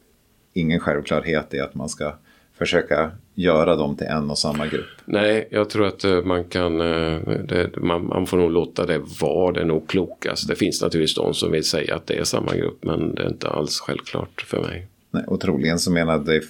ingen 0.53 0.79
självklarhet 0.79 1.53
i 1.53 1.59
att 1.59 1.75
man 1.75 1.89
ska 1.89 2.13
försöka 2.57 3.11
göra 3.33 3.75
dem 3.75 3.95
till 3.95 4.07
en 4.07 4.29
och 4.29 4.37
samma 4.37 4.67
grupp. 4.67 4.89
Nej, 5.05 5.47
jag 5.51 5.69
tror 5.69 5.87
att 5.87 6.03
eh, 6.03 6.21
man 6.21 6.43
kan, 6.43 6.81
eh, 6.81 7.19
det, 7.47 7.77
man, 7.77 8.07
man, 8.07 8.27
får 8.27 8.37
nog 8.37 8.51
låta 8.51 8.85
det 8.85 9.01
vara 9.21 9.51
det 9.51 9.65
nog 9.65 9.87
klokast. 9.87 10.47
Det 10.47 10.55
finns 10.55 10.81
naturligtvis 10.81 11.15
de 11.15 11.33
som 11.33 11.51
vill 11.51 11.63
säga 11.63 11.95
att 11.95 12.07
det 12.07 12.19
är 12.19 12.23
samma 12.23 12.55
grupp 12.55 12.83
men 12.83 13.15
det 13.15 13.23
är 13.23 13.27
inte 13.27 13.49
alls 13.49 13.79
självklart 13.79 14.41
för 14.41 14.61
mig. 14.61 14.87
Nej, 15.11 15.23
och 15.27 15.41
troligen 15.41 15.79
så 15.79 15.91
menade 15.91 16.41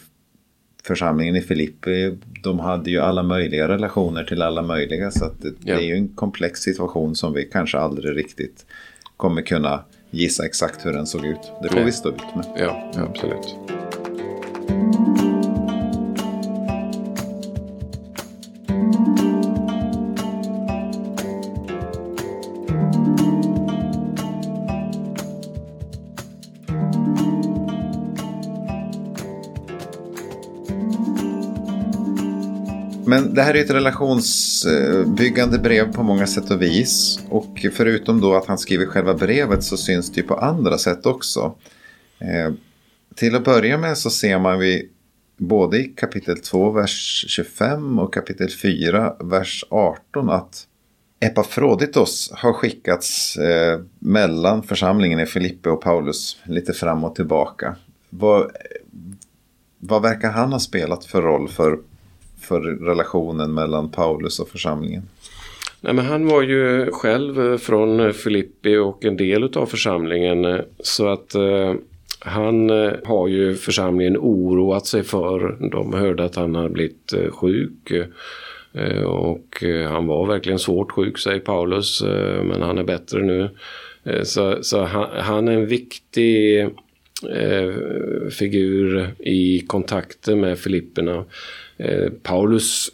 församlingen 0.86 1.36
i 1.36 1.42
Filippi, 1.42 2.18
de 2.44 2.60
hade 2.60 2.92
ju 2.92 3.00
alla 3.00 3.24
möjliga 3.24 3.68
relationer 3.68 4.24
till 4.24 4.42
alla 4.42 4.62
möjliga 4.62 5.12
så 5.12 5.26
det, 5.26 5.54
ja. 5.64 5.76
det 5.76 5.84
är 5.84 5.88
ju 5.88 5.96
en 5.96 6.08
komplex 6.08 6.60
situation 6.60 7.16
som 7.16 7.34
vi 7.34 7.46
kanske 7.46 7.78
aldrig 7.78 8.18
riktigt 8.18 8.66
kommer 9.18 9.42
kunna 9.42 9.84
gissa 10.12 10.46
exakt 10.46 10.86
hur 10.86 10.94
den 10.94 11.08
såg 11.08 11.26
ut. 11.26 11.52
Det 11.64 11.70
får 11.70 11.76
Nej. 11.76 11.86
vi 11.86 11.92
stå 11.92 12.10
ut 12.10 12.36
med. 12.36 12.46
Ja, 12.58 12.92
absolut. 12.96 13.56
Men 33.06 33.34
det 33.34 33.42
här 33.42 33.54
är 33.54 33.62
ett 33.62 33.70
relationsbyggande 33.70 35.60
brev 35.60 35.94
på 35.94 36.04
många 36.04 36.28
sätt 36.28 36.52
och 36.52 36.62
vis. 36.62 37.20
Och 37.30 37.66
förutom 37.74 38.22
då 38.22 38.36
att 38.36 38.46
han 38.46 38.58
skriver 38.58 38.86
själva 38.86 39.14
brevet 39.14 39.64
så 39.64 39.78
syns 39.78 40.12
det 40.12 40.22
ju 40.22 40.28
på 40.28 40.36
andra 40.36 40.78
sätt 40.78 41.06
också. 41.06 41.56
Eh, 42.20 42.54
till 43.16 43.36
att 43.36 43.44
börja 43.44 43.78
med 43.78 43.98
så 43.98 44.10
ser 44.10 44.40
man 44.40 44.60
vi 44.60 44.90
både 45.38 45.78
i 45.78 45.84
kapitel 45.84 46.40
2, 46.40 46.72
vers 46.72 47.26
25 47.28 48.00
och 48.00 48.14
kapitel 48.14 48.50
4, 48.50 49.16
vers 49.20 49.66
18 49.70 50.30
att 50.30 50.68
Epafroditos 51.20 52.32
har 52.34 52.54
skickats 52.54 53.38
eh, 53.38 53.80
mellan 54.00 54.64
församlingen 54.64 55.20
i 55.20 55.26
Filippe 55.26 55.70
och 55.70 55.82
Paulus 55.82 56.38
lite 56.44 56.74
fram 56.74 57.04
och 57.04 57.16
tillbaka. 57.16 57.76
Vad, 58.10 58.52
vad 59.80 60.02
verkar 60.02 60.32
han 60.32 60.52
ha 60.52 60.60
spelat 60.60 61.06
för 61.06 61.22
roll 61.22 61.50
för 61.50 61.80
för 62.44 62.62
relationen 62.62 63.54
mellan 63.54 63.90
Paulus 63.90 64.40
och 64.40 64.50
församlingen? 64.50 65.04
Nej, 65.84 65.94
men 65.94 66.06
han 66.06 66.28
var 66.28 66.42
ju 66.42 66.92
själv 66.92 67.52
eh, 67.52 67.58
från 67.58 68.00
eh, 68.00 68.12
Filippi 68.12 68.78
och 68.78 69.06
en 69.06 69.18
del 69.18 69.44
av 69.44 69.66
församlingen. 69.66 70.46
Eh, 70.46 70.60
så 70.80 71.08
att 71.08 71.36
eh, 71.36 71.74
han 72.20 72.70
har 73.04 73.28
ju 73.28 73.56
församlingen 73.56 74.18
oroat 74.18 74.86
sig 74.86 75.04
för. 75.04 75.58
De 75.72 75.94
hörde 75.94 76.24
att 76.24 76.36
han 76.36 76.56
hade 76.56 76.70
blivit 76.70 77.14
sjuk. 77.32 77.92
Eh, 78.74 79.04
och 79.04 79.64
han 79.90 80.08
var 80.08 80.28
verkligen 80.28 80.60
svårt 80.60 80.92
sjuk 80.92 81.18
säger 81.18 81.40
Paulus. 81.40 82.02
Eh, 82.02 82.44
men 82.44 82.62
han 82.62 82.78
är 82.78 82.84
bättre 82.84 83.24
nu. 83.24 83.50
Så, 84.24 84.58
så 84.64 84.84
han, 84.84 85.08
han, 85.14 85.48
är 85.48 85.52
en 85.52 85.68
viktig 85.68 86.68
figur 88.32 89.16
i 89.20 89.60
kontakter 89.68 90.36
med 90.36 90.60
Filipperna. 90.60 91.26
Eh, 91.84 92.10
Paulus 92.24 92.92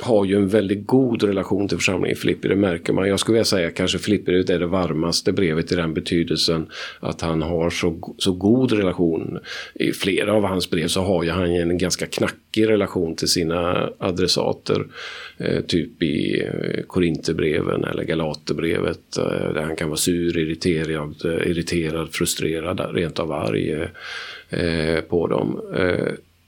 har 0.00 0.24
ju 0.24 0.36
en 0.36 0.48
väldigt 0.48 0.86
god 0.86 1.22
relation 1.22 1.68
till 1.68 1.78
församlingen 1.78 2.16
i 2.16 2.20
Filippi, 2.20 2.48
det 2.48 2.56
märker 2.56 2.92
man. 2.92 3.08
Jag 3.08 3.20
skulle 3.20 3.34
vilja 3.34 3.44
säga 3.44 3.70
kanske 3.70 3.98
Filippi 3.98 4.32
är 4.32 4.58
det 4.58 4.66
varmaste 4.66 5.32
brevet 5.32 5.72
i 5.72 5.74
den 5.74 5.94
betydelsen 5.94 6.66
att 7.00 7.20
han 7.20 7.42
har 7.42 7.70
så, 7.70 8.14
så 8.18 8.32
god 8.32 8.72
relation. 8.72 9.38
I 9.74 9.92
flera 9.92 10.32
av 10.32 10.44
hans 10.44 10.70
brev 10.70 10.88
så 10.88 11.00
har 11.00 11.22
ju 11.22 11.30
han 11.30 11.50
en 11.50 11.78
ganska 11.78 12.06
knackig 12.06 12.68
relation 12.68 13.16
till 13.16 13.28
sina 13.28 13.90
adressater. 13.98 14.86
Eh, 15.38 15.60
typ 15.60 16.02
i 16.02 16.42
eh, 16.42 16.82
Korinthierbreven 16.86 17.84
eller 17.84 18.04
Galaterbrevet 18.04 19.16
eh, 19.16 19.52
där 19.52 19.62
han 19.62 19.76
kan 19.76 19.88
vara 19.88 19.96
sur, 19.96 20.38
irriterad, 20.38 21.14
eh, 21.24 21.50
irriterad 21.50 22.12
frustrerad, 22.12 22.94
rent 22.94 23.18
av 23.18 23.32
arg 23.32 23.72
eh, 23.72 23.88
eh 24.50 25.00
på 25.00 25.26
dem. 25.26 25.60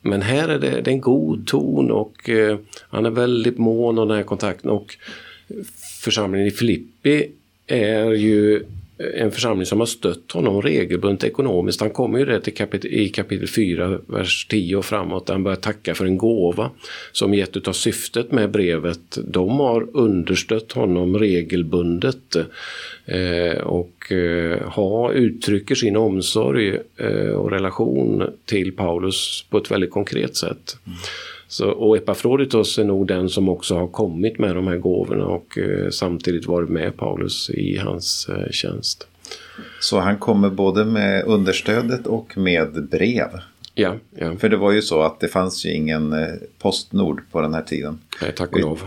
Men 0.02 0.22
här 0.22 0.48
är 0.48 0.58
det, 0.58 0.80
det 0.80 0.90
är 0.90 0.94
en 0.94 1.00
god 1.00 1.46
ton 1.46 1.90
och 1.90 2.28
eh, 2.28 2.58
han 2.88 3.06
är 3.06 3.10
väldigt 3.10 3.58
mån 3.58 3.98
om 3.98 4.08
den 4.08 4.16
här 4.16 4.24
kontakten. 4.24 4.70
Och 4.70 4.96
församlingen 6.00 6.48
i 6.48 6.50
Filippi 6.50 7.30
är 7.66 8.10
ju 8.10 8.64
en 9.14 9.30
församling 9.30 9.66
som 9.66 9.78
har 9.78 9.86
stött 9.86 10.32
honom 10.32 10.62
regelbundet 10.62 11.24
ekonomiskt. 11.24 11.80
Han 11.80 11.90
kommer 11.90 12.18
ju 12.18 12.24
det 12.24 12.40
till 12.40 12.54
kapitel, 12.54 12.92
i 12.92 13.08
kapitel 13.08 13.48
4, 13.48 13.98
vers 14.06 14.46
10 14.50 14.76
och 14.76 14.84
framåt. 14.84 15.28
Han 15.28 15.42
börjar 15.42 15.56
tacka 15.56 15.94
för 15.94 16.04
en 16.04 16.18
gåva 16.18 16.70
som 17.12 17.34
gett 17.34 17.68
av 17.68 17.72
syftet 17.72 18.32
med 18.32 18.50
brevet. 18.50 19.18
De 19.24 19.60
har 19.60 19.96
understött 19.96 20.72
honom 20.72 21.18
regelbundet 21.18 22.36
eh, 23.04 23.60
och 23.62 24.12
eh, 24.12 24.68
ha, 24.68 25.12
uttrycker 25.12 25.74
sin 25.74 25.96
omsorg 25.96 26.78
eh, 26.96 27.30
och 27.30 27.50
relation 27.50 28.22
till 28.44 28.72
Paulus 28.72 29.44
på 29.50 29.58
ett 29.58 29.70
väldigt 29.70 29.90
konkret 29.90 30.36
sätt. 30.36 30.76
Mm. 30.86 30.98
Så, 31.50 31.70
och 31.70 31.96
Epafroditos 31.96 32.78
är 32.78 32.84
nog 32.84 33.06
den 33.06 33.28
som 33.28 33.48
också 33.48 33.74
har 33.74 33.86
kommit 33.86 34.38
med 34.38 34.54
de 34.54 34.66
här 34.66 34.76
gåvorna 34.76 35.24
och 35.24 35.58
eh, 35.58 35.90
samtidigt 35.90 36.46
varit 36.46 36.68
med 36.68 36.96
Paulus 36.96 37.50
i 37.50 37.76
hans 37.76 38.28
eh, 38.28 38.50
tjänst. 38.50 39.06
Så 39.80 40.00
han 40.00 40.18
kommer 40.18 40.50
både 40.50 40.84
med 40.84 41.24
understödet 41.24 42.06
och 42.06 42.38
med 42.38 42.88
brev? 42.90 43.28
Ja, 43.74 43.94
ja. 44.18 44.36
För 44.36 44.48
det 44.48 44.56
var 44.56 44.72
ju 44.72 44.82
så 44.82 45.02
att 45.02 45.20
det 45.20 45.28
fanns 45.28 45.66
ju 45.66 45.72
ingen 45.72 46.12
eh, 46.12 46.28
Postnord 46.58 47.22
på 47.32 47.40
den 47.40 47.54
här 47.54 47.62
tiden. 47.62 47.98
Nej, 48.22 48.32
tack 48.32 48.52
och 48.52 48.60
lov. 48.60 48.82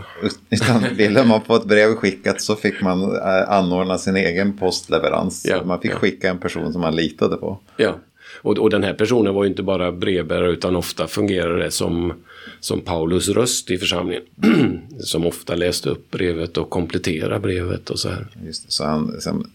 Utan 0.50 0.84
ville 0.96 1.24
man 1.24 1.40
få 1.40 1.56
ett 1.56 1.64
brev 1.64 1.94
skickat 1.94 2.40
så 2.40 2.56
fick 2.56 2.80
man 2.82 3.02
eh, 3.02 3.50
anordna 3.50 3.98
sin 3.98 4.16
egen 4.16 4.56
postleverans. 4.56 5.46
Ja, 5.48 5.64
man 5.64 5.80
fick 5.80 5.90
ja. 5.90 5.96
skicka 5.96 6.30
en 6.30 6.38
person 6.38 6.72
som 6.72 6.80
man 6.80 6.96
litade 6.96 7.36
på. 7.36 7.58
Ja, 7.76 7.98
och, 8.36 8.58
och 8.58 8.70
den 8.70 8.84
här 8.84 8.94
personen 8.94 9.34
var 9.34 9.44
ju 9.44 9.50
inte 9.50 9.62
bara 9.62 9.92
brevbärare 9.92 10.50
utan 10.50 10.76
ofta 10.76 11.06
fungerade 11.06 11.64
det 11.64 11.70
som 11.70 12.12
som 12.60 12.80
Paulus 12.80 13.28
röst 13.28 13.70
i 13.70 13.78
församlingen. 13.78 14.22
som 15.00 15.26
ofta 15.26 15.54
läste 15.54 15.88
upp 15.88 16.10
brevet 16.10 16.56
och 16.56 16.70
kompletterade 16.70 17.40
brevet 17.40 17.90
och 17.90 17.98
så 17.98 18.08
här. 18.08 18.26
Just 18.46 18.66
det, 18.66 18.72
så 18.72 18.84
han 18.84 19.10
liksom 19.14 19.50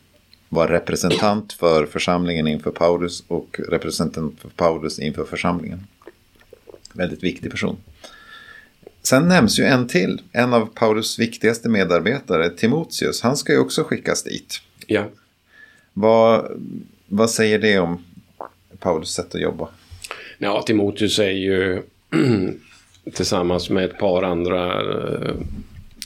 var 0.49 0.67
representant 0.67 1.53
för 1.53 1.85
församlingen 1.85 2.47
inför 2.47 2.71
Paulus 2.71 3.23
och 3.27 3.59
representant 3.69 4.39
för 4.41 4.49
Paulus 4.49 4.99
inför 4.99 5.25
församlingen. 5.25 5.87
Väldigt 6.93 7.23
viktig 7.23 7.51
person. 7.51 7.77
Sen 9.03 9.27
nämns 9.27 9.59
ju 9.59 9.63
en 9.63 9.87
till, 9.87 10.21
en 10.31 10.53
av 10.53 10.65
Paulus 10.65 11.19
viktigaste 11.19 11.69
medarbetare, 11.69 12.49
Timoteus. 12.49 13.21
Han 13.21 13.37
ska 13.37 13.53
ju 13.53 13.59
också 13.59 13.83
skickas 13.83 14.23
dit. 14.23 14.61
Ja. 14.87 15.05
Vad, 15.93 16.61
vad 17.07 17.29
säger 17.29 17.59
det 17.59 17.79
om 17.79 18.03
Paulus 18.79 19.09
sätt 19.09 19.35
att 19.35 19.41
jobba? 19.41 19.67
Ja, 20.37 20.61
Timoteus 20.61 21.19
är 21.19 21.29
ju 21.29 21.81
tillsammans 23.13 23.69
med 23.69 23.85
ett 23.85 23.97
par 23.97 24.23
andra 24.23 24.81
eh, 24.81 25.33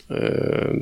eh 0.10 0.74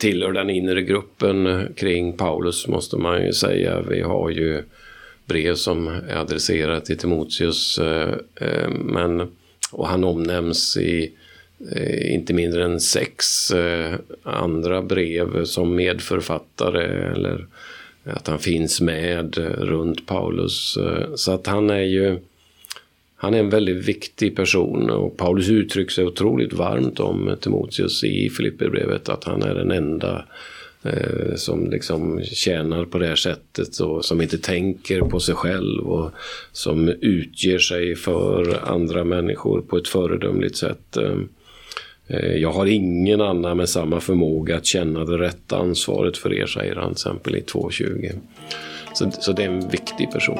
tillhör 0.00 0.32
den 0.32 0.50
inre 0.50 0.82
gruppen 0.82 1.68
kring 1.76 2.12
Paulus 2.12 2.68
måste 2.68 2.96
man 2.96 3.22
ju 3.22 3.32
säga. 3.32 3.80
Vi 3.80 4.00
har 4.00 4.30
ju 4.30 4.62
brev 5.26 5.54
som 5.54 5.88
är 5.88 6.16
adresserat 6.16 6.84
till 6.84 6.98
Timoteus. 6.98 7.78
Eh, 7.78 8.14
eh, 8.34 8.68
men, 8.70 9.32
och 9.72 9.88
han 9.88 10.04
omnämns 10.04 10.76
i 10.76 11.12
inte 12.10 12.34
mindre 12.34 12.64
än 12.64 12.80
sex 12.80 13.52
andra 14.22 14.82
brev 14.82 15.44
som 15.44 15.74
medförfattare 15.74 17.12
eller 17.12 17.46
att 18.04 18.26
han 18.26 18.38
finns 18.38 18.80
med 18.80 19.38
eh, 19.38 19.64
runt 19.64 20.06
Paulus. 20.06 20.76
Eh, 20.76 21.14
så 21.14 21.32
att 21.32 21.46
han 21.46 21.70
är 21.70 21.82
ju 21.82 22.18
han 23.16 23.34
är 23.34 23.38
en 23.38 23.50
väldigt 23.50 23.88
viktig 23.88 24.36
person 24.36 24.90
och 24.90 25.16
Paulus 25.16 25.48
uttrycker 25.48 25.92
sig 25.92 26.04
otroligt 26.04 26.52
varmt 26.52 27.00
om 27.00 27.36
Timoteus 27.40 28.04
i 28.04 28.30
Filipperbrevet 28.30 29.08
att 29.08 29.24
han 29.24 29.42
är 29.42 29.54
den 29.54 29.70
enda 29.70 30.24
eh, 30.82 31.34
som 31.36 31.70
liksom 31.70 32.22
tjänar 32.22 32.84
på 32.84 32.98
det 32.98 33.06
här 33.06 33.16
sättet 33.16 33.80
och 33.80 34.04
som 34.04 34.20
inte 34.20 34.38
tänker 34.38 35.00
på 35.00 35.20
sig 35.20 35.34
själv 35.34 35.86
och 35.86 36.10
som 36.52 36.88
utger 36.88 37.58
sig 37.58 37.96
för 37.96 38.60
andra 38.68 39.04
människor 39.04 39.60
på 39.60 39.76
ett 39.76 39.88
föredömligt 39.88 40.56
sätt. 40.56 40.96
Eh, 40.96 41.16
Eh, 42.08 42.32
jag 42.32 42.52
har 42.52 42.66
ingen 42.66 43.20
annan 43.20 43.56
med 43.56 43.68
samma 43.68 44.00
förmåga 44.00 44.56
att 44.56 44.66
känna 44.66 45.04
det 45.04 45.18
rätta 45.18 45.56
ansvaret 45.56 46.16
för 46.16 46.32
er, 46.32 46.46
säger 46.46 46.76
han 46.76 46.84
till 46.84 46.92
exempel 46.92 47.36
i 47.36 47.40
2.20. 47.40 48.12
Så, 48.94 49.10
så 49.10 49.32
det 49.32 49.42
är 49.42 49.48
en 49.48 49.68
viktig 49.68 50.10
person. 50.10 50.38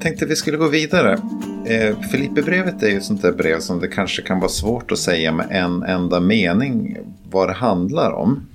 Jag 0.00 0.04
tänkte 0.04 0.26
vi 0.26 0.36
skulle 0.36 0.56
gå 0.56 0.68
vidare. 0.68 1.18
Eh, 1.66 2.00
Filipperbrevet 2.10 2.82
är 2.82 2.88
ju 2.88 2.96
ett 2.96 3.04
sånt 3.04 3.22
där 3.22 3.32
brev 3.32 3.60
som 3.60 3.80
det 3.80 3.88
kanske 3.88 4.22
kan 4.22 4.40
vara 4.40 4.48
svårt 4.48 4.92
att 4.92 4.98
säga 4.98 5.32
med 5.32 5.46
en 5.50 5.82
enda 5.82 6.20
mening 6.20 6.98
vad 7.30 7.48
det 7.48 7.52
handlar 7.52 8.10
om. 8.10 8.46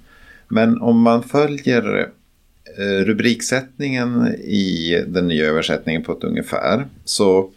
Men 0.48 0.82
om 0.82 1.02
man 1.02 1.24
följer 1.24 2.10
eh, 2.78 3.06
rubriksättningen 3.06 4.28
i 4.36 5.04
den 5.08 5.28
nya 5.28 5.46
översättningen 5.46 6.04
på 6.04 6.12
ett 6.12 6.24
ungefär 6.24 6.88
så 7.04 7.52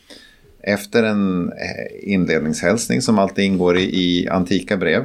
efter 0.61 1.03
en 1.03 1.53
eh, 1.53 2.12
inledningshälsning 2.12 3.03
som 3.03 3.18
alltid 3.18 3.44
ingår 3.44 3.79
i, 3.79 3.83
i 3.83 4.29
antika 4.29 4.77
brev 4.77 5.05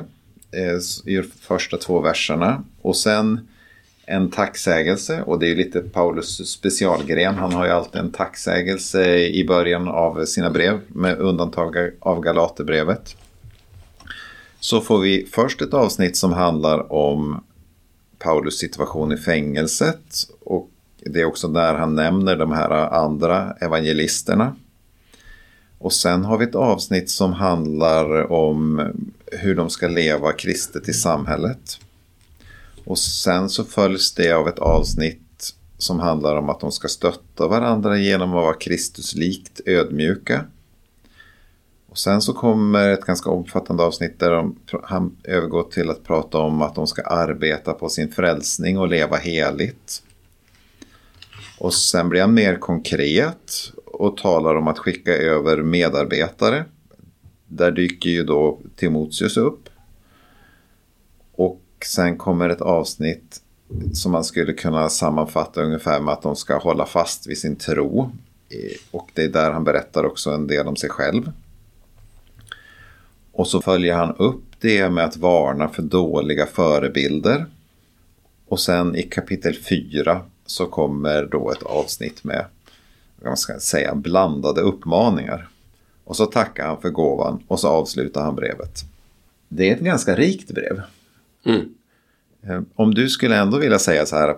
eh, 0.52 1.12
i 1.14 1.18
i 1.18 1.24
första 1.42 1.78
två 1.78 2.00
verserna 2.00 2.64
och 2.82 2.96
sen 2.96 3.40
en 4.06 4.32
tacksägelse 4.32 5.22
och 5.22 5.40
det 5.40 5.52
är 5.52 5.56
lite 5.56 5.82
Paulus 5.82 6.50
specialgren. 6.50 7.36
Han 7.36 7.54
har 7.54 7.66
ju 7.66 7.72
alltid 7.72 8.02
en 8.02 8.12
tacksägelse 8.12 9.18
i 9.18 9.46
början 9.48 9.88
av 9.88 10.26
sina 10.26 10.50
brev 10.50 10.80
med 10.88 11.20
undantag 11.20 11.92
av 12.00 12.22
Galaterbrevet. 12.22 13.16
Så 14.60 14.82
får 14.82 15.00
vi 15.00 15.28
först 15.32 15.62
ett 15.62 15.74
avsnitt 15.74 16.18
som 16.18 16.34
handlar 16.34 16.94
om 16.94 17.44
Paulus 18.20 18.58
situation 18.58 19.12
i 19.12 19.18
fängelset 19.18 20.04
och 20.46 20.70
det 21.06 21.22
är 21.22 21.26
också 21.26 21.48
där 21.48 21.74
han 21.74 21.96
nämner 21.96 22.36
de 22.36 22.52
här 22.52 22.70
andra 22.72 23.54
evangelisterna. 23.62 24.56
Och 25.78 25.94
sen 25.94 26.26
har 26.26 26.38
vi 26.38 26.46
ett 26.46 26.56
avsnitt 26.56 27.10
som 27.10 27.34
handlar 27.34 28.32
om 28.32 28.92
hur 29.32 29.56
de 29.56 29.70
ska 29.70 29.88
leva 29.88 30.32
kristet 30.32 30.90
i 30.90 30.94
samhället. 30.94 31.80
Och 32.86 32.98
sen 32.98 33.50
så 33.50 33.64
följs 33.64 34.14
det 34.14 34.32
av 34.32 34.48
ett 34.48 34.60
avsnitt 34.60 35.54
som 35.78 36.00
handlar 36.00 36.36
om 36.36 36.50
att 36.50 36.60
de 36.60 36.72
ska 36.72 36.88
stötta 36.88 37.48
varandra 37.48 37.98
genom 37.98 38.30
att 38.30 38.44
vara 38.44 38.54
Kristuslikt 38.54 39.62
ödmjuka. 39.66 40.46
Och 41.90 41.98
sen 41.98 42.22
så 42.22 42.34
kommer 42.34 42.90
ett 42.90 43.06
ganska 43.06 43.30
omfattande 43.30 43.84
avsnitt 43.84 44.20
där 44.20 44.32
de, 44.32 44.56
han 44.84 45.18
övergår 45.24 45.64
till 45.64 45.90
att 45.90 46.04
prata 46.04 46.38
om 46.38 46.62
att 46.62 46.76
de 46.76 46.88
ska 46.88 47.02
arbeta 47.02 47.74
på 47.74 47.90
sin 47.90 48.12
frälsning 48.12 48.78
och 48.78 48.88
leva 48.88 49.18
heligt. 49.18 50.04
Och 51.60 51.74
sen 51.74 52.10
blir 52.10 52.22
han 52.22 52.34
mer 52.34 52.56
konkret 52.56 53.72
och 53.86 54.18
talar 54.18 54.56
om 54.56 54.68
att 54.68 54.80
skicka 54.80 55.14
över 55.14 55.64
medarbetare. 55.64 56.66
Där 57.48 57.72
dyker 57.72 58.10
ju 58.10 58.24
då 58.24 58.60
Timoteus 58.76 59.38
upp. 59.38 59.63
Sen 61.86 62.18
kommer 62.18 62.50
ett 62.50 62.62
avsnitt 62.62 63.42
som 63.94 64.12
man 64.12 64.24
skulle 64.24 64.54
kunna 64.54 64.90
sammanfatta 64.90 65.62
ungefär 65.62 66.00
med 66.00 66.14
att 66.14 66.22
de 66.22 66.36
ska 66.36 66.58
hålla 66.58 66.86
fast 66.86 67.28
vid 67.28 67.38
sin 67.38 67.56
tro. 67.56 68.12
Och 68.92 69.12
det 69.14 69.24
är 69.24 69.30
där 69.30 69.52
han 69.52 69.64
berättar 69.64 70.06
också 70.06 70.32
en 70.32 70.48
del 70.48 70.68
om 70.68 70.76
sig 70.76 70.90
själv. 70.90 71.32
Och 73.32 73.48
så 73.48 73.62
följer 73.62 73.96
han 73.96 74.16
upp 74.16 74.44
det 74.60 74.90
med 74.90 75.04
att 75.04 75.18
varna 75.18 75.70
för 75.70 75.84
dåliga 75.84 76.46
förebilder. 76.46 77.46
Och 78.48 78.60
sen 78.60 78.96
i 78.96 79.04
kapitel 79.04 79.56
4 79.56 80.22
så 80.46 80.66
kommer 80.66 81.26
då 81.26 81.52
ett 81.52 81.64
avsnitt 81.64 82.24
med 82.24 82.46
vad 83.22 83.40
ska 83.40 83.60
säga, 83.60 83.96
blandade 83.96 84.62
uppmaningar. 84.62 85.50
Och 86.04 86.16
så 86.16 86.26
tackar 86.26 86.68
han 86.68 86.82
för 86.82 86.90
gåvan 86.90 87.44
och 87.48 87.60
så 87.60 87.68
avslutar 87.68 88.22
han 88.22 88.36
brevet. 88.36 88.84
Det 89.48 89.70
är 89.70 89.76
ett 89.76 89.82
ganska 89.82 90.16
rikt 90.16 90.52
brev. 90.52 90.82
Mm. 91.46 91.62
Eh, 92.48 92.62
om 92.76 92.94
du 92.94 93.10
skulle 93.10 93.36
ändå 93.36 93.58
vilja 93.58 93.80
säga 93.80 94.06
så 94.06 94.16
här. 94.16 94.36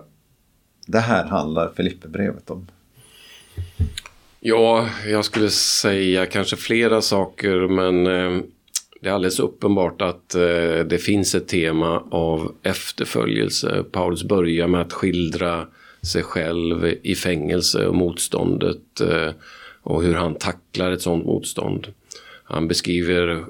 Det 0.86 0.98
här 0.98 1.24
handlar 1.24 1.72
Filipperbrevet 1.76 2.50
om. 2.50 2.66
Ja, 4.40 4.88
jag 5.06 5.24
skulle 5.24 5.50
säga 5.50 6.26
kanske 6.26 6.56
flera 6.56 7.02
saker 7.02 7.68
men 7.68 8.06
eh, 8.06 8.42
det 9.00 9.08
är 9.08 9.12
alldeles 9.12 9.40
uppenbart 9.40 10.02
att 10.02 10.34
eh, 10.34 10.40
det 10.88 11.02
finns 11.02 11.34
ett 11.34 11.48
tema 11.48 12.02
av 12.10 12.54
efterföljelse. 12.62 13.84
Paulus 13.92 14.24
börjar 14.24 14.68
med 14.68 14.80
att 14.80 14.92
skildra 14.92 15.66
sig 16.02 16.22
själv 16.22 16.94
i 17.02 17.14
fängelse 17.14 17.86
och 17.86 17.94
motståndet 17.94 19.00
och 19.82 20.02
hur 20.02 20.14
han 20.14 20.34
tacklar 20.34 20.92
ett 20.92 21.02
sådant 21.02 21.24
motstånd. 21.24 21.86
Han 22.44 22.68
beskriver 22.68 23.44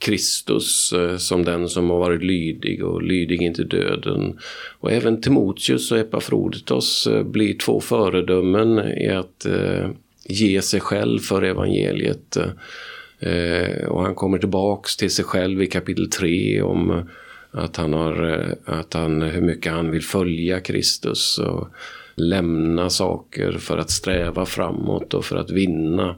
Kristus 0.00 0.92
eh, 0.92 1.16
som 1.16 1.44
den 1.44 1.68
som 1.68 1.90
har 1.90 1.98
varit 1.98 2.22
lydig 2.22 2.84
och 2.84 3.02
lydig 3.02 3.42
inte 3.42 3.64
döden. 3.64 4.38
Och 4.78 4.92
även 4.92 5.20
Timoteus 5.20 5.92
och 5.92 5.98
Epafroditos 5.98 7.06
eh, 7.06 7.22
blir 7.22 7.54
två 7.54 7.80
föredömen 7.80 8.78
i 8.78 9.08
att 9.08 9.46
eh, 9.46 9.90
ge 10.24 10.62
sig 10.62 10.80
själv 10.80 11.18
för 11.18 11.42
evangeliet. 11.42 12.36
Och 13.88 14.02
han 14.02 14.14
kommer 14.14 14.38
tillbaks 14.38 14.96
till 14.96 15.10
sig 15.10 15.24
själv 15.24 15.62
i 15.62 15.66
kapitel 15.66 16.10
3 16.10 16.62
om 16.62 17.08
att 17.50 17.76
han 17.76 17.92
har, 17.92 18.46
att 18.64 18.94
han, 18.94 19.22
hur 19.22 19.40
mycket 19.40 19.72
han 19.72 19.90
vill 19.90 20.02
följa 20.02 20.60
Kristus 20.60 21.38
och 21.38 21.68
lämna 22.14 22.90
saker 22.90 23.52
för 23.52 23.78
att 23.78 23.90
sträva 23.90 24.46
framåt 24.46 25.14
och 25.14 25.24
för 25.24 25.36
att 25.36 25.50
vinna. 25.50 26.16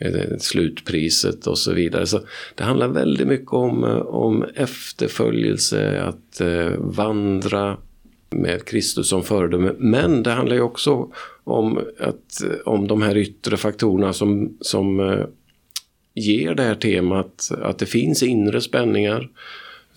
Eh, 0.00 0.36
slutpriset 0.38 1.46
och 1.46 1.58
så 1.58 1.72
vidare. 1.72 2.06
Så 2.06 2.20
det 2.54 2.64
handlar 2.64 2.88
väldigt 2.88 3.26
mycket 3.26 3.52
om, 3.52 3.84
eh, 3.84 3.96
om 3.96 4.44
efterföljelse, 4.54 6.02
att 6.02 6.40
eh, 6.40 6.70
vandra 6.78 7.76
med 8.30 8.64
Kristus 8.64 9.08
som 9.08 9.22
föredöme. 9.22 9.72
Men 9.78 10.22
det 10.22 10.30
handlar 10.30 10.56
ju 10.56 10.62
också 10.62 11.08
om, 11.44 11.78
att, 11.98 12.42
eh, 12.44 12.58
om 12.64 12.88
de 12.88 13.02
här 13.02 13.16
yttre 13.16 13.56
faktorerna 13.56 14.12
som, 14.12 14.56
som 14.60 15.00
eh, 15.00 15.24
ger 16.14 16.54
det 16.54 16.62
här 16.62 16.74
temat 16.74 17.50
att 17.62 17.78
det 17.78 17.86
finns 17.86 18.22
inre 18.22 18.60
spänningar 18.60 19.28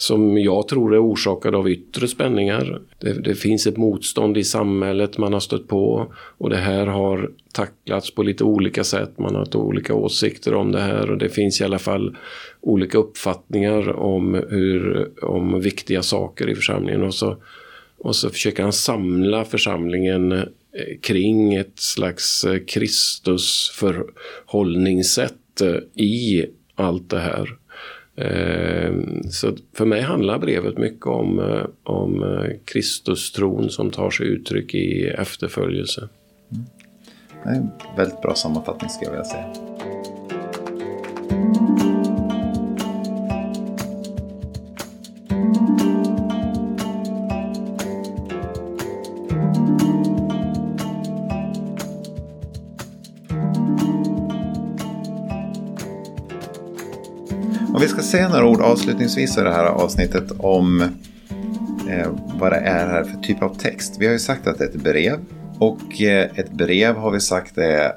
som 0.04 0.38
jag 0.38 0.68
tror 0.68 0.96
är 0.96 1.04
orsakad 1.04 1.56
av 1.56 1.70
yttre 1.70 2.08
spänningar. 2.08 2.82
Det, 3.00 3.14
det, 3.14 3.36
finns 3.36 3.68
ett 3.68 3.78
motstånd 3.78 4.38
i 4.38 4.44
samhället 4.44 5.18
man 5.18 5.34
har 5.34 5.40
stött 5.40 5.68
på 5.68 6.14
och 6.14 6.50
det 6.50 6.58
här 6.58 6.88
har 6.88 7.32
tacklats 7.54 8.16
på 8.16 8.24
lite 8.24 8.44
olika 8.44 8.84
sätt. 8.84 9.20
Man 9.20 9.34
har 9.34 9.40
haft 9.40 9.56
olika 9.56 9.94
åsikter 9.94 10.54
om 10.54 10.72
det 10.72 10.82
här 10.82 11.12
och 11.12 11.18
det 11.18 11.30
finns 11.30 11.62
i 11.62 11.64
alla 11.64 11.80
fall 11.80 12.18
olika 12.62 12.98
uppfattningar 12.98 13.90
om, 13.90 14.34
hur, 14.50 15.10
om 15.26 15.62
viktiga 15.62 16.02
saker 16.02 16.50
i 16.50 16.56
församlingen. 16.56 17.04
Och 17.04 17.14
så, 17.14 17.38
och 17.98 18.16
så 18.16 18.30
försöker 18.30 18.64
han 18.64 18.74
samla 18.74 19.46
församlingen 19.46 20.32
eh, 20.32 20.44
kring 21.02 21.54
ett 21.54 21.80
slags 21.80 22.46
eh, 22.46 22.60
Kristusförhållningssätt 22.68 25.62
eh, 25.62 25.76
i 26.04 26.46
allt 26.76 27.10
det 27.10 27.20
här. 27.20 27.58
Ehm, 28.16 29.24
så 29.24 29.56
för 29.74 29.86
mig 29.86 30.02
handlar 30.02 30.40
brevet 30.40 30.78
mycket 30.78 31.06
om, 31.08 31.40
eh, 31.40 31.66
om 31.84 32.24
eh, 32.24 32.52
Kristustron 32.66 33.70
som 33.70 33.92
tar 33.92 34.10
sig 34.10 34.28
uttryck 34.28 34.74
i 34.74 35.08
efterföljelse. 35.08 36.10
Mm. 36.52 36.66
Det 37.44 37.50
är 37.50 37.56
en 37.56 37.72
väldigt 37.98 38.22
bra 38.22 38.36
sammanfattning 38.36 38.90
skulle 38.90 39.06
jag 39.06 39.12
vilja 39.12 39.26
säga. 39.26 39.93
Vi 57.84 57.90
ska 57.90 58.02
säga 58.02 58.30
några 58.30 58.46
ord 58.46 58.62
avslutningsvis 58.62 59.38
i 59.38 59.42
det 59.42 59.54
här 59.54 59.66
avsnittet 59.66 60.32
om 60.38 60.82
eh, 61.90 62.12
vad 62.40 62.52
det 62.52 62.58
är 62.58 62.88
här 62.88 63.04
för 63.04 63.18
typ 63.18 63.44
av 63.44 63.58
text. 63.58 63.96
Vi 64.00 64.06
har 64.06 64.14
ju 64.14 64.20
sagt 64.20 64.48
att 64.48 64.58
det 64.58 64.64
är 64.64 64.70
ett 64.70 64.76
brev. 64.76 65.20
Och 65.60 66.02
eh, 66.02 66.30
ett 66.36 66.52
brev 66.52 66.96
har 66.96 67.12
vi 67.12 67.20
sagt 67.20 67.58
är 67.58 67.92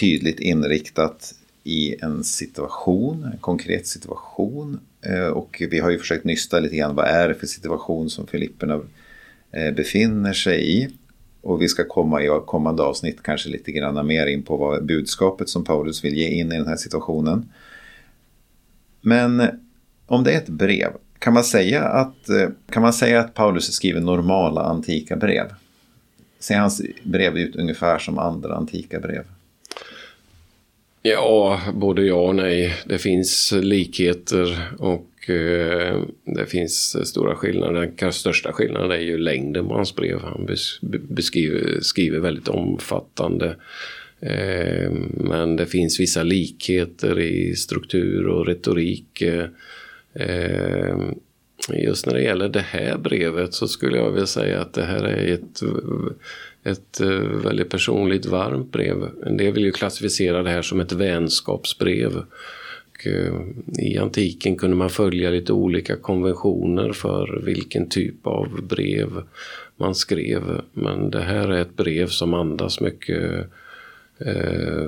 tydligt 0.00 0.40
inriktat 0.40 1.34
i 1.64 1.96
en 2.02 2.24
situation, 2.24 3.24
en 3.32 3.38
konkret 3.38 3.86
situation. 3.86 4.80
Eh, 5.02 5.26
och 5.26 5.62
vi 5.70 5.78
har 5.78 5.90
ju 5.90 5.98
försökt 5.98 6.24
nysta 6.24 6.60
lite 6.60 6.76
grann 6.76 6.94
vad 6.94 7.06
är 7.06 7.28
det 7.28 7.34
för 7.34 7.46
situation 7.46 8.10
som 8.10 8.26
Filipperna 8.26 8.80
eh, 9.52 9.74
befinner 9.74 10.32
sig 10.32 10.78
i. 10.78 10.88
Och 11.40 11.62
vi 11.62 11.68
ska 11.68 11.84
komma 11.84 12.22
i 12.22 12.28
kommande 12.46 12.82
avsnitt 12.82 13.22
kanske 13.22 13.48
lite 13.48 13.72
grann 13.72 14.06
mer 14.06 14.26
in 14.26 14.42
på 14.42 14.56
vad 14.56 14.86
budskapet 14.86 15.48
som 15.48 15.64
Paulus 15.64 16.04
vill 16.04 16.14
ge 16.14 16.28
in 16.28 16.52
i 16.52 16.56
den 16.56 16.68
här 16.68 16.76
situationen. 16.76 17.48
Men 19.02 19.40
eh, 19.40 19.48
om 20.06 20.24
det 20.24 20.32
är 20.32 20.38
ett 20.38 20.48
brev, 20.48 20.92
kan 21.18 21.34
man 21.34 21.44
säga 21.44 21.82
att, 21.84 22.28
eh, 22.28 22.48
kan 22.70 22.82
man 22.82 22.92
säga 22.92 23.20
att 23.20 23.34
Paulus 23.34 23.72
skriver 23.72 24.00
normala 24.00 24.60
antika 24.60 25.16
brev? 25.16 25.46
Ser 26.38 26.58
hans 26.58 26.82
brev 27.02 27.38
ut 27.38 27.56
ungefär 27.56 27.98
som 27.98 28.18
andra 28.18 28.54
antika 28.54 29.00
brev? 29.00 29.24
Ja, 31.02 31.60
både 31.74 32.02
ja 32.02 32.14
och 32.14 32.34
nej. 32.34 32.74
Det 32.86 32.98
finns 32.98 33.52
likheter 33.52 34.58
och 34.78 35.30
eh, 35.30 36.02
det 36.24 36.46
finns 36.46 37.08
stora 37.08 37.34
skillnader. 37.34 37.80
Den 37.80 37.96
kanske 37.96 38.20
största 38.20 38.52
skillnaden 38.52 38.90
är 38.90 38.96
ju 38.96 39.18
längden 39.18 39.68
på 39.68 39.74
hans 39.74 39.96
brev. 39.96 40.20
Han 40.22 40.48
beskriver, 41.08 41.80
skriver 41.80 42.18
väldigt 42.18 42.48
omfattande. 42.48 43.56
Eh, 44.22 44.90
men 45.10 45.56
det 45.56 45.66
finns 45.66 46.00
vissa 46.00 46.22
likheter 46.22 47.20
i 47.20 47.54
struktur 47.54 48.26
och 48.26 48.46
retorik. 48.46 49.22
Eh, 50.14 50.96
just 51.68 52.06
när 52.06 52.14
det 52.14 52.22
gäller 52.22 52.48
det 52.48 52.60
här 52.60 52.98
brevet 52.98 53.54
så 53.54 53.68
skulle 53.68 53.96
jag 53.96 54.10
vilja 54.10 54.26
säga 54.26 54.60
att 54.60 54.74
det 54.74 54.84
här 54.84 55.04
är 55.04 55.34
ett 55.34 55.62
ett 56.64 57.00
väldigt 57.44 57.70
personligt 57.70 58.26
varmt 58.26 58.72
brev. 58.72 59.08
En 59.26 59.36
del 59.36 59.52
vill 59.52 59.64
ju 59.64 59.72
klassificera 59.72 60.42
det 60.42 60.50
här 60.50 60.62
som 60.62 60.80
ett 60.80 60.92
vänskapsbrev. 60.92 62.22
Eh, 63.06 63.34
I 63.78 63.98
antiken 63.98 64.56
kunde 64.56 64.76
man 64.76 64.90
följa 64.90 65.30
lite 65.30 65.52
olika 65.52 65.96
konventioner 65.96 66.92
för 66.92 67.42
vilken 67.44 67.88
typ 67.88 68.26
av 68.26 68.66
brev 68.68 69.22
man 69.76 69.94
skrev. 69.94 70.60
Men 70.72 71.10
det 71.10 71.22
här 71.22 71.48
är 71.48 71.60
ett 71.60 71.76
brev 71.76 72.06
som 72.06 72.34
andas 72.34 72.80
mycket 72.80 73.32
eh, 73.32 73.44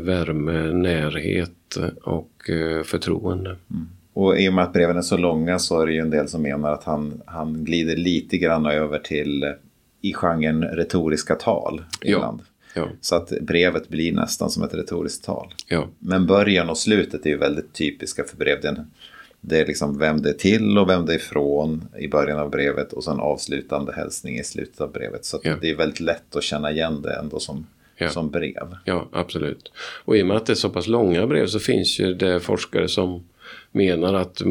värme, 0.01 0.73
närhet 0.73 1.77
och 2.03 2.51
eh, 2.51 2.83
förtroende. 2.83 3.51
Mm. 3.51 3.89
Och 4.13 4.39
i 4.39 4.49
och 4.49 4.53
med 4.53 4.65
att 4.65 4.73
breven 4.73 4.97
är 4.97 5.03
så 5.03 5.17
långa 5.17 5.59
så 5.59 5.81
är 5.81 5.87
det 5.87 5.93
ju 5.93 6.01
en 6.01 6.11
del 6.11 6.29
som 6.29 6.43
menar 6.43 6.73
att 6.73 6.85
han, 6.85 7.23
han 7.27 7.65
glider 7.65 7.97
lite 7.97 8.39
grann 8.39 8.67
över 8.67 8.99
till 8.99 9.55
i 10.01 10.13
genren 10.13 10.65
retoriska 10.65 11.35
tal 11.35 11.83
ibland. 12.03 12.41
Ja, 12.75 12.83
ja. 12.83 12.89
Så 13.01 13.17
att 13.17 13.33
brevet 13.41 13.89
blir 13.89 14.13
nästan 14.13 14.51
som 14.51 14.63
ett 14.63 14.75
retoriskt 14.75 15.25
tal. 15.25 15.55
Ja. 15.69 15.89
Men 15.99 16.27
början 16.27 16.71
och 16.71 16.79
slutet 16.79 17.27
är 17.27 17.31
ju 17.31 17.37
väldigt 17.37 17.73
typiska 17.73 18.25
för 18.25 18.37
brev. 18.37 18.59
Det 19.41 19.61
är 19.61 19.67
liksom 19.67 19.99
vem 19.99 20.23
det 20.23 20.29
är 20.29 20.35
till 20.35 20.79
och 20.79 20.89
vem 20.89 21.07
det 21.07 21.13
är 21.13 21.17
ifrån 21.17 21.89
i 21.99 22.09
början 22.09 22.39
av 22.39 22.51
brevet 22.51 22.93
och 22.93 23.05
sen 23.05 23.21
avslutande 23.21 23.93
hälsning 23.93 24.39
i 24.39 24.45
slutet 24.45 24.81
av 24.81 24.93
brevet. 24.93 25.25
Så 25.25 25.41
det 25.61 25.71
är 25.71 25.77
väldigt 25.77 26.01
lätt 26.01 26.37
att 26.37 26.43
känna 26.43 26.73
igen 26.73 27.03
det 27.03 27.15
ändå 27.15 27.41
som, 27.41 27.67
som 28.11 28.31
brev. 28.31 28.77
Ja, 28.85 29.09
absolut. 29.13 29.73
Och 30.05 30.17
i 30.17 30.23
och 30.23 30.27
med 30.27 30.37
att 30.37 30.47
det 30.47 30.53
är 30.53 30.55
så 30.55 30.71
pass 30.71 30.87
långa 30.87 31.27
brev 31.27 31.47
så 31.47 31.59
finns 31.59 32.01
ju 32.01 32.15
det 32.15 32.41
forskare 32.41 32.89
som 32.89 33.25
menar 33.73 34.15
att 34.15 34.43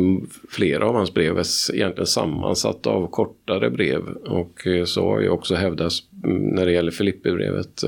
flera 0.50 0.86
av 0.86 0.96
hans 0.96 1.14
brev 1.14 1.38
är 1.38 1.76
egentligen 1.76 2.08
sammansatta 2.08 2.90
av 2.90 3.08
kortare 3.08 3.70
brev. 3.70 4.02
Och 4.26 4.68
eh, 4.68 4.86
så 4.86 5.10
har 5.10 5.22
ju 5.22 5.30
också 5.30 5.56
hävdats 5.56 6.04
mm, 6.24 6.42
när 6.42 6.66
det 6.66 6.72
gäller 6.72 6.92
Filipperbrevet 6.92 7.84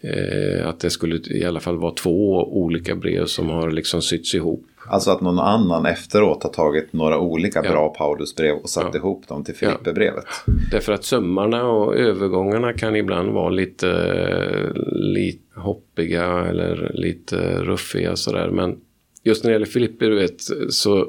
eh, 0.00 0.68
att 0.68 0.80
det 0.80 0.90
skulle 0.90 1.20
i 1.30 1.44
alla 1.44 1.60
fall 1.60 1.76
vara 1.76 1.94
två 1.94 2.48
olika 2.62 2.96
brev 2.96 3.26
som 3.26 3.48
har 3.48 3.70
liksom 3.70 4.02
sytts 4.02 4.34
ihop. 4.34 4.66
Alltså 4.90 5.10
att 5.10 5.20
någon 5.20 5.38
annan 5.38 5.86
efteråt 5.86 6.42
har 6.42 6.50
tagit 6.50 6.92
några 6.92 7.18
olika 7.18 7.60
ja. 7.64 7.70
bra 7.70 7.88
Paulusbrev 7.88 8.56
och 8.56 8.70
satt 8.70 8.88
ja. 8.92 8.98
ihop 8.98 9.28
dem 9.28 9.44
till 9.44 9.54
Filipperbrevet. 9.54 10.24
Ja. 10.46 10.52
Därför 10.70 10.92
att 10.92 11.04
sömmarna 11.04 11.64
och 11.64 11.96
övergångarna 11.96 12.72
kan 12.72 12.96
ibland 12.96 13.32
vara 13.32 13.50
lite, 13.50 14.72
lite 14.90 15.60
hoppiga 15.60 16.26
eller 16.26 16.90
lite 16.94 17.62
ruffiga 17.62 18.16
sådär. 18.16 18.50
Men 18.50 18.76
just 19.22 19.44
när 19.44 19.50
det 19.50 19.54
gäller 19.54 19.66
Filipper, 19.66 20.10
du 20.10 20.16
vet, 20.16 20.40
så 20.70 21.06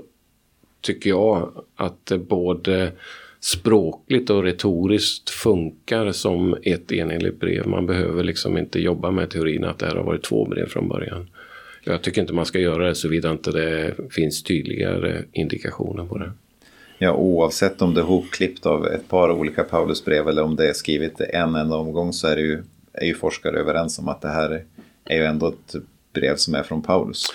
tycker 0.82 1.10
jag 1.10 1.52
att 1.76 2.06
det 2.06 2.18
både 2.18 2.92
språkligt 3.40 4.30
och 4.30 4.44
retoriskt 4.44 5.30
funkar 5.30 6.12
som 6.12 6.56
ett 6.64 6.92
enhetligt 6.92 7.40
brev. 7.40 7.68
Man 7.68 7.86
behöver 7.86 8.24
liksom 8.24 8.58
inte 8.58 8.80
jobba 8.80 9.12
med 9.12 9.30
teorin 9.30 9.64
att 9.64 9.80
det 9.80 9.86
här 9.86 9.96
har 9.96 10.04
varit 10.04 10.24
två 10.24 10.46
brev 10.46 10.66
från 10.66 10.88
början. 10.88 11.30
Jag 11.84 12.02
tycker 12.02 12.22
inte 12.22 12.34
man 12.34 12.46
ska 12.46 12.60
göra 12.60 12.88
det 12.88 12.96
såvida 12.96 13.32
inte 13.32 13.52
det 13.52 13.96
finns 14.12 14.44
tydligare 14.44 15.24
indikationer 15.32 16.06
på 16.06 16.18
det. 16.18 16.32
Ja, 16.98 17.14
oavsett 17.14 17.82
om 17.82 17.94
det 17.94 18.02
är 18.02 18.06
hopklippt 18.06 18.66
av 18.66 18.88
ett 18.88 19.08
par 19.08 19.32
olika 19.32 19.64
Paulusbrev 19.64 20.30
eller 20.30 20.44
om 20.44 20.56
det 20.56 20.70
är 20.70 20.74
skrivet 20.74 21.22
en 21.22 21.56
enda 21.56 21.76
omgång 21.76 22.14
så 22.14 22.28
är, 22.28 22.38
ju, 22.38 22.64
är 22.94 23.06
ju 23.06 23.16
forskare 23.16 23.60
överens 23.60 24.00
om 24.00 24.08
att 24.08 24.22
det 24.22 24.30
här 24.30 24.64
är 25.06 25.18
ju 25.18 25.26
ändå 25.26 25.48
ett 25.48 25.76
brev 26.14 26.36
som 26.36 26.56
är 26.56 26.64
från 26.64 26.82
Paulus. 26.82 27.26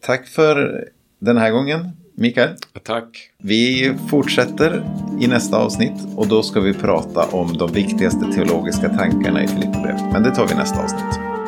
Tack 0.00 0.26
för 0.26 0.84
den 1.18 1.36
här 1.36 1.50
gången, 1.50 1.88
Mikael. 2.14 2.50
Tack. 2.82 3.30
Vi 3.38 3.94
fortsätter 4.10 4.84
i 5.20 5.26
nästa 5.26 5.56
avsnitt 5.56 6.16
och 6.16 6.28
då 6.28 6.42
ska 6.42 6.60
vi 6.60 6.74
prata 6.74 7.26
om 7.26 7.56
de 7.58 7.72
viktigaste 7.72 8.32
teologiska 8.34 8.88
tankarna 8.88 9.44
i 9.44 9.48
Filipperbrevet. 9.48 10.12
Men 10.12 10.22
det 10.22 10.34
tar 10.34 10.46
vi 10.46 10.54
nästa 10.54 10.82
avsnitt. 10.82 11.41